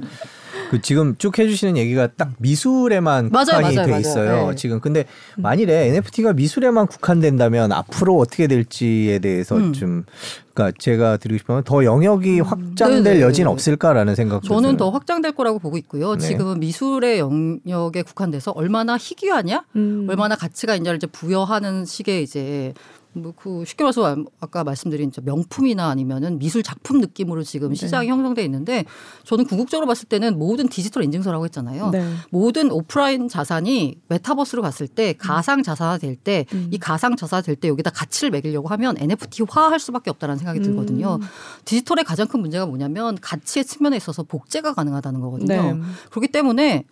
[0.71, 3.99] 그 지금 쭉 해주시는 얘기가 딱 미술에만 맞아요, 국한이 맞아요, 돼 맞아요.
[3.99, 4.49] 있어요.
[4.51, 4.55] 네.
[4.55, 5.03] 지금 근데
[5.35, 9.73] 만일에 NFT가 미술에만 국한된다면 앞으로 어떻게 될지에 대해서 음.
[9.73, 10.05] 좀
[10.53, 13.21] 그러니까 제가 드리고 싶은 건더 영역이 확장될 네네.
[13.21, 14.77] 여지는 없을까라는 생각도 저는 드는.
[14.77, 16.15] 더 확장될 거라고 보고 있고요.
[16.15, 16.25] 네.
[16.25, 20.07] 지금은 미술의 영역에 국한돼서 얼마나 희귀하냐, 음.
[20.09, 22.73] 얼마나 가치가 있냐를 이제 부여하는 식의 이제
[23.13, 28.85] 뭐그 쉽게 말해서 아까 말씀드린 저 명품이나 아니면은 미술 작품 느낌으로 지금 시장이 형성돼 있는데
[29.23, 31.89] 저는 궁극적으로 봤을 때는 모든 디지털 인증서라고 했잖아요.
[31.91, 32.13] 네.
[32.29, 36.71] 모든 오프라인 자산이 메타버스로 갔을 때 가상 자산화 될 때이 음.
[36.79, 41.19] 가상 자산화 될 때 여기다 가치를 매기려고 하면 NFT화 할 수밖에 없다는 생각이 들거든요.
[41.21, 41.27] 음.
[41.65, 45.73] 디지털의 가장 큰 문제가 뭐냐면 가치의 측면에 있어서 복제가 가능하다는 거거든요.
[45.73, 45.81] 네.
[46.09, 46.85] 그렇기 때문에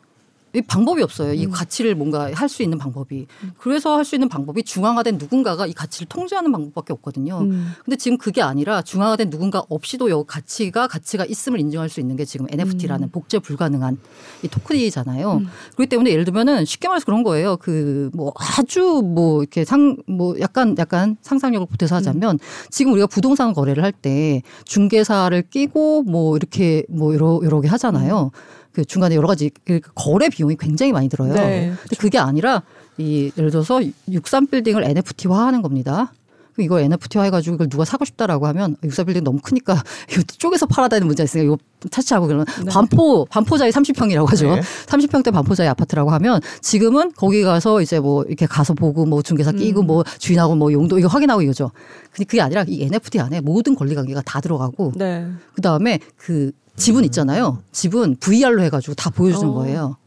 [0.54, 1.34] 이 방법이 없어요.
[1.34, 1.52] 이 음.
[1.52, 3.28] 가치를 뭔가 할 수 있는 방법이.
[3.58, 7.40] 그래서 할 수 있는 방법이 중앙화된 누군가가 이 가치를 통제하는 방법밖에 없거든요.
[7.42, 7.74] 음.
[7.86, 12.26] 근데 지금 그게 아니라 중앙화된 누군가 없이도 여 가치가 가치가 있음을 인정할 수 있는 게
[12.26, 13.98] 지금 NFT라는 복제 불가능한
[14.44, 15.34] 이 토큰이잖아요.
[15.34, 15.48] 음.
[15.76, 17.58] 그렇기 때문에 예를 들면은 쉽게 말해서 그런 거예요.
[17.58, 22.40] 그 뭐 아주 뭐 이렇게 상 뭐 약간 약간 상상력을 보태서 하자면
[22.72, 28.32] 지금 우리가 부동산 거래를 할 때 중개사를 끼고 뭐 이렇게 뭐 여러 여러 개 하잖아요.
[28.72, 31.34] 그 중간에 여러 가지 그 거래 비용이 굉장히 많이 들어요.
[31.34, 32.64] 네, 근데 그게 아니라
[32.98, 36.12] 이 예를 들어서 63 빌딩을 NFT화 하는 겁니다.
[36.54, 40.66] 그럼 이걸 NFT화 해가지고 이걸 누가 사고 싶다라고 하면 64 빌딩 너무 크니까 이거 쪼개서
[40.66, 41.58] 팔아야 되는 문제가 있으니까 이거
[41.90, 42.70] 차치하고 그러면 네.
[42.70, 44.56] 반포 반포자이 30평이라고 하죠.
[44.56, 44.62] 네.
[44.88, 49.82] 30평대 반포자이 아파트라고 하면 지금은 거기 가서 이제 뭐 이렇게 가서 보고 뭐 중개사 끼고
[49.82, 49.88] 음.
[49.88, 51.72] 뭐 주인하고 뭐 용도 이거 확인하고 이거죠.
[52.12, 55.26] 근데 그게 아니라 이 NFT 안에 모든 권리 관계가 다 들어가고 네.
[55.54, 57.62] 그 다음에 그 지분 있잖아요.
[57.72, 59.54] 지분 VR로 해가지고 다 보여주는 어.
[59.54, 59.98] 거예요.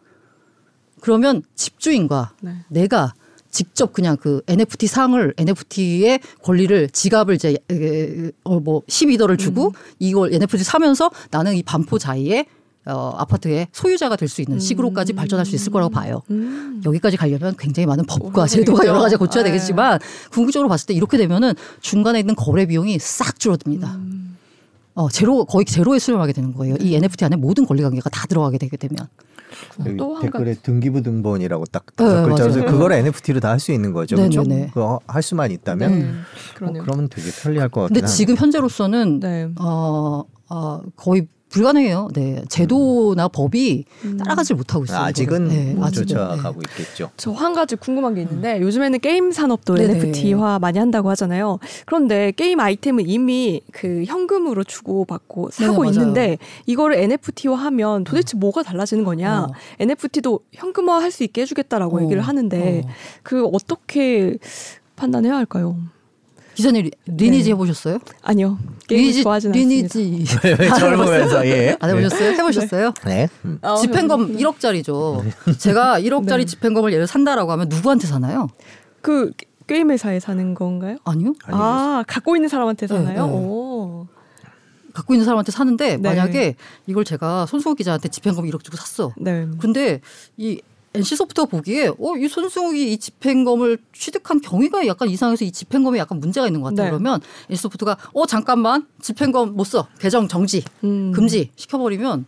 [1.01, 2.55] 그러면 집주인과 네.
[2.69, 3.13] 내가
[3.51, 7.57] 직접 그냥 그 NFT 상을 NFT의 권리를 지갑을 이제
[8.45, 9.73] 어뭐 12더를 주고 음.
[9.99, 12.47] 이걸 NFT 사면서 나는 이 반포 자이의
[12.87, 16.23] 어 아파트의 소유자가 될 수 있는 식으로까지 발전할 수 있을 거라고 봐요.
[16.31, 16.83] 음.
[16.85, 18.87] 여기까지 가려면 굉장히 많은 법과 오, 제도가.
[18.87, 19.51] 여러 가지 고쳐야 네.
[19.53, 20.01] 되겠지만
[20.31, 23.95] 궁극적으로 봤을 때 이렇게 되면은 중간에 있는 거래 비용이 싹 줄어듭니다.
[23.97, 24.32] 음.
[24.95, 26.77] 어 제로 거의 제로에 수렴하게 되는 거예요.
[26.81, 28.97] 이 NFT 안에 모든 권리 관계가 다 들어가게 되게 되면.
[29.97, 32.53] 또한 댓글에 등기부 등본이라고 딱 네, 다섯 글자 맞아요.
[32.53, 34.17] 서 그걸 NFT로 다 할 수 있는 거죠.
[34.17, 34.43] 네, 그렇죠?
[34.43, 34.67] 네, 네.
[34.69, 36.09] 그거 할 수만 있다면 네.
[36.67, 36.73] 어.
[36.83, 38.17] 그러면 되게 편리할 것 같긴 근데 한데.
[38.17, 39.49] 지금 현재로서는 네.
[39.61, 42.09] 어, 어 거의 불가능해요.
[42.15, 44.17] 네 제도나 법이 음.
[44.17, 45.01] 따라가질 못하고 있어요.
[45.01, 45.49] 아직은.
[45.49, 46.07] 네, 못 아직은.
[46.07, 47.11] 쫓아가고 있겠죠.
[47.17, 49.95] 저 한 가지 궁금한 게 있는데 요즘에는 게임 산업도 네네.
[49.95, 51.59] NFT화 많이 한다고 하잖아요.
[51.87, 55.91] 그런데 게임 아이템은 이미 그 현금으로 주고 받고 사고 네네, 맞아요.
[55.91, 59.43] 있는데 이거를 NFT화 하면 도대체 뭐가 달라지는 거냐?
[59.45, 59.53] 어.
[59.81, 62.03] NFT도 현금화 할 수 있게 해 주겠다라고 어.
[62.05, 62.89] 얘기를 하는데 어.
[63.23, 64.39] 그 어떻게
[64.97, 65.77] 판단해야 할까요?
[66.63, 67.51] 기자님 리- 리니지 네.
[67.51, 67.99] 해보셨어요?
[68.23, 68.57] 아니요
[68.87, 69.69] 게임 리니지 좋아하진 않습니다.
[69.99, 70.25] 리니지
[70.79, 71.77] 젊으면서 예.
[71.81, 72.31] 안 해보셨어요?
[72.31, 72.95] 해보셨어요?
[73.05, 73.29] 네.
[73.45, 73.59] 음.
[73.63, 75.59] 아, 집행검 1억짜리죠.
[75.59, 76.45] 제가 1억짜리 네.
[76.45, 78.49] 집행검을 예를 산다라고 하면 누구한테 사나요?
[79.01, 80.97] 그 게- 게임 회사에 사는 건가요?
[81.05, 81.35] 아니요.
[81.47, 83.27] 아 갖고 있는 사람한테 네, 사나요?
[83.27, 83.33] 네.
[83.33, 84.07] 오.
[84.93, 86.09] 갖고 있는 사람한테 사는데 네.
[86.09, 86.55] 만약에
[86.87, 89.13] 이걸 제가 손수호 기자한테 집행검 1억 주고 샀어.
[89.17, 89.47] 네.
[89.59, 90.01] 근데
[90.37, 90.61] 이
[90.95, 96.19] NC 소프트가 보기에 어, 이 손수욱이 이 집행검을 취득한 경위가 약간 이상해서 이 집행검에 약간
[96.21, 96.85] 문제가 있는 것 같아.
[96.85, 96.91] 네.
[96.91, 99.89] 그러면 NC 소프트가 어 잠깐만 집행검 못 써.
[99.99, 101.13] 계정 정지, 음.
[101.13, 102.27] 금지 시켜버리면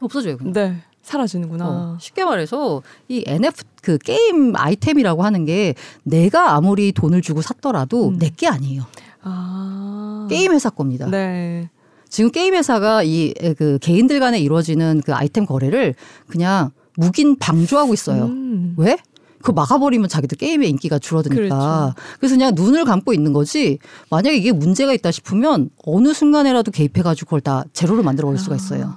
[0.00, 0.36] 없어져요.
[0.36, 0.52] 그냥.
[0.52, 0.82] 네.
[1.02, 1.68] 사라지는구나.
[1.68, 8.08] 어, 쉽게 말해서 이 NF 그 게임 아이템이라고 하는 게 내가 아무리 돈을 주고 샀더라도
[8.08, 8.18] 음.
[8.18, 8.84] 내게 아니에요.
[9.22, 10.26] 아.
[10.30, 11.06] 게임 회사 겁니다.
[11.10, 11.68] 네.
[12.08, 15.94] 지금 게임 회사가 이 그 개인들 간에 이루어지는 그 아이템 거래를
[16.26, 18.26] 그냥 묵인 방조하고 있어요.
[18.26, 18.74] 음.
[18.76, 18.96] 왜?
[19.38, 21.36] 그거 막아버리면 자기들 게임의 인기가 줄어드니까.
[21.36, 21.94] 그렇죠.
[22.18, 23.78] 그래서 그냥 눈을 감고 있는 거지.
[24.08, 28.96] 만약에 이게 문제가 있다 싶으면 어느 순간에라도 개입해가지고 그걸 다 제로로 만들어 버릴 수가 있어요.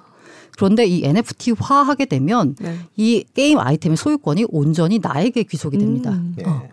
[0.56, 2.80] 그런데 이 NFT화 하게 되면 네.
[2.96, 6.12] 이 게임 아이템의 소유권이 온전히 나에게 귀속이 됩니다.
[6.12, 6.36] 음.
[6.40, 6.44] 예.
[6.46, 6.64] 어.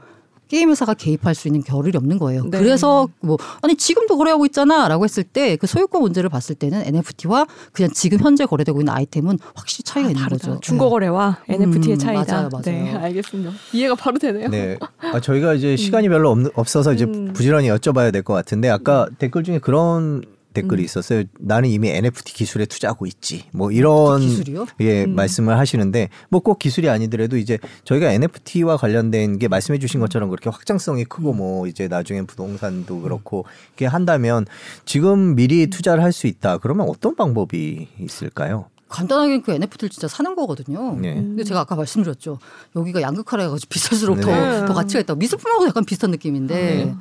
[0.55, 2.45] 게임 회사가 개입할 수 있는 겨를이 없는 거예요.
[2.49, 2.59] 네.
[2.59, 7.91] 그래서 뭐 아니 지금도 거래하고 있잖아라고 했을 때 그 소유권 문제를 봤을 때는 NFT와 그냥
[7.93, 10.49] 지금 현재 거래되고 있는 아이템은 확실히 차이가 아, 있는 다르다.
[10.49, 10.61] 거죠.
[10.61, 12.33] 중고 거래와 NFT의 음, 차이다.
[12.35, 12.63] 맞아요, 맞아요.
[12.65, 13.51] 네, 알겠습니다.
[13.73, 14.49] 이해가 바로 되네요.
[14.49, 14.79] 네.
[15.13, 17.33] 아, 저희가 이제 시간이 별로 없, 없어서 이제 음.
[17.33, 20.23] 부지런히 여쭤봐야 될 것 같은데 아까 댓글 중에 그런
[20.55, 20.85] 댓글이 음.
[20.85, 21.25] 있었어요.
[21.39, 23.45] 나는 이미 NFT 기술에 투자하고 있지.
[23.53, 24.67] 뭐 이런 기술이요?
[24.81, 25.15] 예 음.
[25.15, 30.49] 말씀을 하시는데 뭐 꼭 기술이 아니더라도 이제 저희가 NFT와 관련된 게 말씀해 주신 것처럼 그렇게
[30.51, 34.47] 확장성이 크고 뭐 이제 나중엔 부동산도 그렇고 이렇게 한다면
[34.87, 36.59] 지금 미리 투자를 할 수 있다.
[36.59, 38.67] 그러면 어떤 방법이 있을까요?
[38.89, 40.95] 간단하게 그 NFT를 진짜 사는 거거든요.
[41.01, 41.15] 네.
[41.15, 42.39] 근데 제가 아까 말씀드렸죠.
[42.77, 44.23] 여기가 양극화라 해가지고 비쌀수록 네.
[44.23, 45.19] 더, 더 가치가 있다고.
[45.19, 46.95] 미술품하고 약간 비슷한 느낌인데 네.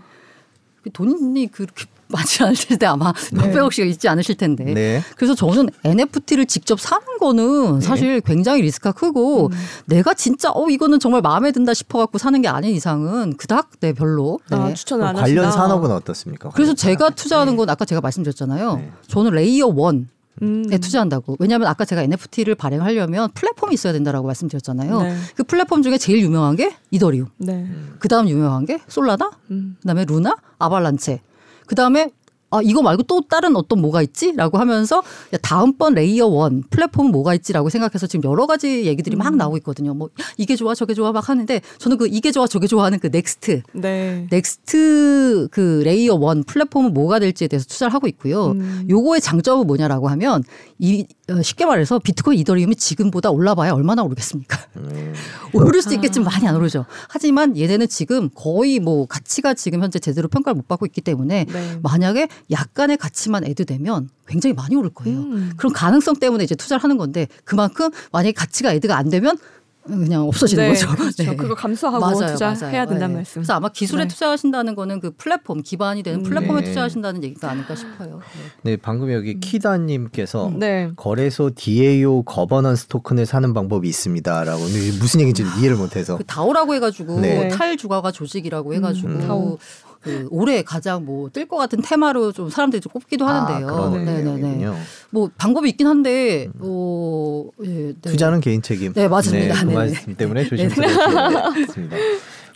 [0.83, 3.47] 그 돈이 그렇게 많지 않을 때 아마 네.
[3.47, 4.65] 몇백억씩 있지 않으실 텐데.
[4.65, 5.01] 네.
[5.15, 9.51] 그래서 저는 NFT를 직접 사는 거는 사실 굉장히 리스크가 크고 음.
[9.85, 13.93] 내가 진짜 어 이거는 정말 마음에 든다 싶어 갖고 사는 게 아닌 이상은 그닥 네
[13.93, 14.39] 별로.
[14.49, 14.57] 네.
[14.57, 15.51] 아, 추천을 안 관련 하신다.
[15.51, 16.49] 산업은 어떻습니까?
[16.49, 18.75] 그래서 제가 투자하는 건 아까 제가 말씀드렸잖아요.
[18.75, 18.91] 네.
[19.07, 20.07] 저는 layer one
[20.41, 20.65] 음.
[20.71, 21.37] 에 투자한다고.
[21.39, 25.01] 왜냐하면 아까 제가 NFT를 발행하려면 플랫폼이 있어야 된다라고 말씀드렸잖아요.
[25.01, 25.15] 네.
[25.35, 27.27] 그 플랫폼 중에 제일 유명한 게 이더리움.
[27.37, 27.67] 네.
[27.99, 29.77] 그 다음 유명한 게 솔라나, 음.
[29.81, 31.21] 그다음에 루나, 아발란체.
[31.67, 32.09] 그 다음에
[32.53, 34.97] 아 이거 말고 또 다른 어떤 뭐가 있지?라고 하면서
[35.33, 39.95] 야, 다음번 layer one 플랫폼 뭐가 있지라고 생각해서 지금 여러 가지 얘기들이 막 나오고 있거든요.
[39.95, 43.63] 뭐 이게 좋아 저게 좋아 막 하는데 저는 그 이게 좋아 저게 좋아하는 그 next
[43.73, 44.27] 네.
[44.29, 48.51] next 그 layer one 플랫폼은 뭐가 될지에 대해서 투자를 하고 있고요.
[48.51, 48.85] 음.
[48.87, 50.43] 요거의 장점은 뭐냐라고 하면
[50.77, 54.59] 이 어, 쉽게 말해서 비트코인 이더리움이 지금보다 올라봐야 얼마나 오르겠습니까?
[54.77, 55.13] 음.
[55.53, 56.85] 오를 수 있겠지만 많이 안 오르죠.
[57.07, 61.79] 하지만 얘네는 지금 거의 뭐 가치가 지금 현재 제대로 평가를 못 받고 있기 때문에 네.
[61.81, 65.19] 만약에 약간의 가치만 add되면 굉장히 많이 오를 거예요.
[65.19, 65.53] 음.
[65.57, 69.37] 그런 가능성 때문에 이제 투자를 하는 건데 그만큼 만약에 가치가 add가 안 되면
[69.85, 70.87] 그냥 없어지는 네, 거죠.
[70.95, 71.23] 그렇죠.
[71.23, 71.35] 네.
[71.35, 72.85] 그거 감수하고 맞아요, 투자해야 맞아요.
[72.87, 73.13] 된다는 네.
[73.15, 73.41] 말씀.
[73.41, 74.07] 그래서 아마 기술에 네.
[74.07, 76.23] 투자하신다는 거는 그 플랫폼 기반이 되는 음.
[76.23, 76.67] 플랫폼에 네.
[76.67, 78.21] 투자하신다는 얘기가 아닐까 싶어요.
[78.63, 78.71] 네.
[78.71, 80.91] 네, 방금 여기 키다님께서 네.
[80.95, 86.75] 거래소 DAO governance 토큰을 사는 방법이 있습니다라고 근데 이게 무슨 얘기인지 이해를 못해서 그 다오라고
[86.75, 87.49] 해가지고 네.
[87.49, 89.57] 탈주가가 조직이라고 해가지고 음, 다오.
[90.03, 93.67] 그 올해 가장 뭐 뜰 것 같은 테마로 좀 사람들이 좀 꼽기도 하는데요.
[93.69, 94.05] 아, 그런
[94.41, 94.67] 네.
[95.09, 97.93] 뭐 방법이 있긴 한데 어, 예, 네.
[98.01, 98.91] 투자는 개인 책임.
[98.93, 99.55] 네, 맞습니다.
[99.61, 101.95] 그 네, 말씀 때문에 조심스럽습니다.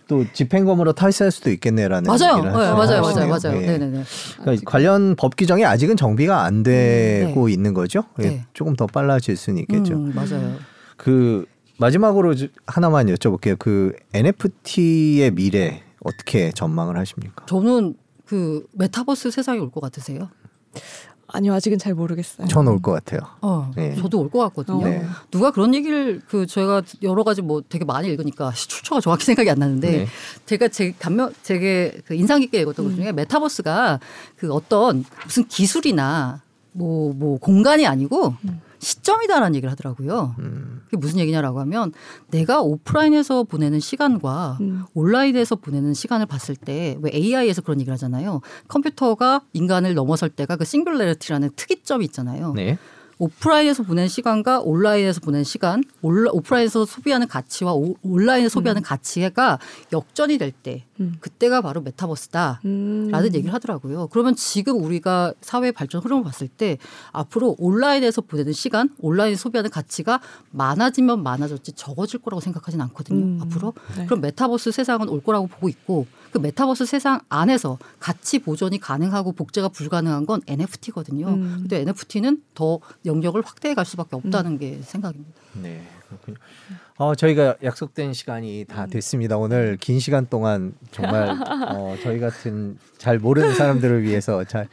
[0.07, 2.41] 또 집행검으로 탈세할 수도 있겠네라는 맞아요.
[2.41, 2.75] 네, 맞아요.
[3.01, 3.61] 맞아요, 맞아요.
[3.61, 3.65] 예.
[3.65, 4.03] 네, 네, 네.
[4.39, 8.03] 그러니까 관련 법 규정이 아직은 정비가 안 되고 있는 거죠.
[8.19, 8.45] 예, 네.
[8.53, 9.95] 조금 더 빨라질 수는 있겠죠.
[9.95, 10.55] 음, 맞아요.
[10.95, 11.45] 그
[11.77, 13.59] 마지막으로 주- 하나만 여쭤볼게요.
[13.59, 17.45] 그 NFT의 미래 어떻게 전망을 하십니까?
[17.47, 17.95] 저는
[18.25, 20.29] 그 메타버스 세상이 올 것 같으세요?
[21.29, 22.47] 아니요, 아직은 잘 모르겠어요.
[22.47, 23.19] 전올것 같아요.
[23.41, 23.95] 어, 네.
[23.95, 24.85] 저도 올 것 같거든요.
[24.85, 25.03] 네.
[25.29, 29.59] 누가 그런 얘기를 그 저희가 여러 가지 뭐 되게 많이 읽으니까 출처가 정확히 생각이 안
[29.59, 30.07] 나는데 네.
[30.45, 33.99] 제가 제 감명 제게 그 인상 깊게 읽었던 것 중에 메타버스가
[34.37, 36.41] 그 어떤 무슨 기술이나
[36.71, 38.35] 뭐뭐 공간이 아니고
[38.79, 40.35] 시점이다라는 얘기를 하더라고요.
[40.39, 41.93] 음, 그게 무슨 얘기냐라고 하면
[42.29, 44.83] 내가 오프라인에서 보내는 시간과 음.
[44.93, 48.41] 온라인에서 보내는 시간을 봤을 때 왜 AI에서 그런 얘기를 하잖아요.
[48.67, 52.53] 컴퓨터가 인간을 넘어설 때가 그 싱글레리티라는 특이점이 있잖아요.
[52.53, 52.77] 네.
[53.19, 59.57] 오프라인에서 보낸 시간과 온라인에서 보낸 시간, 온라, 오프라인에서 소비하는 가치와 오, 온라인에서 소비하는 가치가
[59.91, 61.17] 역전이 될 때, 음.
[61.19, 62.61] 그때가 바로 메타버스다.
[62.65, 63.09] 음.
[63.11, 64.07] 라는 얘기를 하더라고요.
[64.07, 66.77] 그러면 지금 우리가 사회 발전 흐름을 봤을 때
[67.11, 70.19] 앞으로 온라인에서 보내는 시간, 온라인 소비하는 가치가
[70.51, 73.23] 많아지면 많아졌지 적어질 거라고 생각하진 않거든요.
[73.23, 73.39] 음.
[73.41, 73.73] 앞으로.
[73.97, 74.05] 네.
[74.05, 79.69] 그럼 메타버스 세상은 올 거라고 보고 있고 그 메타버스 세상 안에서 가치 보존이 가능하고 복제가
[79.69, 81.27] 불가능한 건 NFT거든요.
[81.27, 81.57] 음.
[81.61, 85.31] 근데 NFT는 더 영역을 확대해 갈 수밖에 없다는 게 생각입니다.
[85.61, 86.37] 네, 그렇군요.
[86.97, 88.89] 어, 저희가 약속된 시간이 다 음.
[88.89, 89.37] 됐습니다.
[89.37, 91.29] 오늘 긴 시간 동안 정말
[91.71, 94.67] 어, 저희 같은 잘 모르는 사람들을 위해서 잘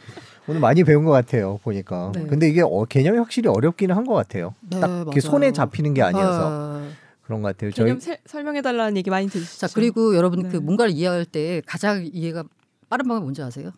[0.46, 1.58] 오늘 많이 배운 것 같아요.
[1.62, 2.12] 보니까.
[2.14, 2.26] 네.
[2.26, 4.54] 근데 이게 어, 개념이 확실히 어렵기는 한 것 같아요.
[4.60, 5.20] 네, 딱 맞아요.
[5.20, 6.50] 손에 잡히는 게 아니어서
[6.80, 6.88] 아,
[7.24, 7.70] 그런 것 같아요.
[7.72, 9.66] 저희 개념 세- 설명해 달라는 얘기 많이 들으시죠?
[9.66, 10.48] 자 그리고 여러분 네.
[10.50, 12.44] 그 뭔가를 이해할 때 가장 이해가
[12.88, 13.70] 빠른 방법이 뭔지 아세요?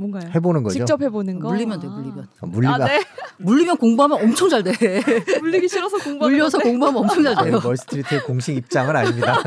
[0.00, 0.30] 뭔가요?
[0.32, 0.74] 해보는 거죠.
[0.78, 1.48] 직접 해보는 거.
[1.48, 1.90] 물리면 돼, 아.
[1.90, 2.28] 물리면.
[2.40, 3.00] 어, 물리가 아, 네.
[3.38, 4.72] 물리면 공부하면 엄청 잘 돼.
[5.40, 6.58] 물리기 싫어서 공부하는 물려서.
[6.60, 7.58] 공부하면 엄청 잘 돼요.
[7.62, 9.42] 멀스트리트의 공식 입장은 아닙니다.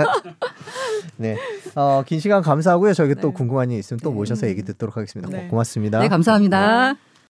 [1.15, 1.37] 네,
[1.75, 2.93] 어, 긴 시간 감사하고요.
[2.93, 3.33] 저희 또 네.
[3.33, 5.29] 궁금한 일 있으면 또 모셔서 얘기 듣도록 하겠습니다.
[5.31, 5.47] 네.
[5.47, 5.99] 고맙습니다.
[5.99, 6.95] 네, 감사합니다.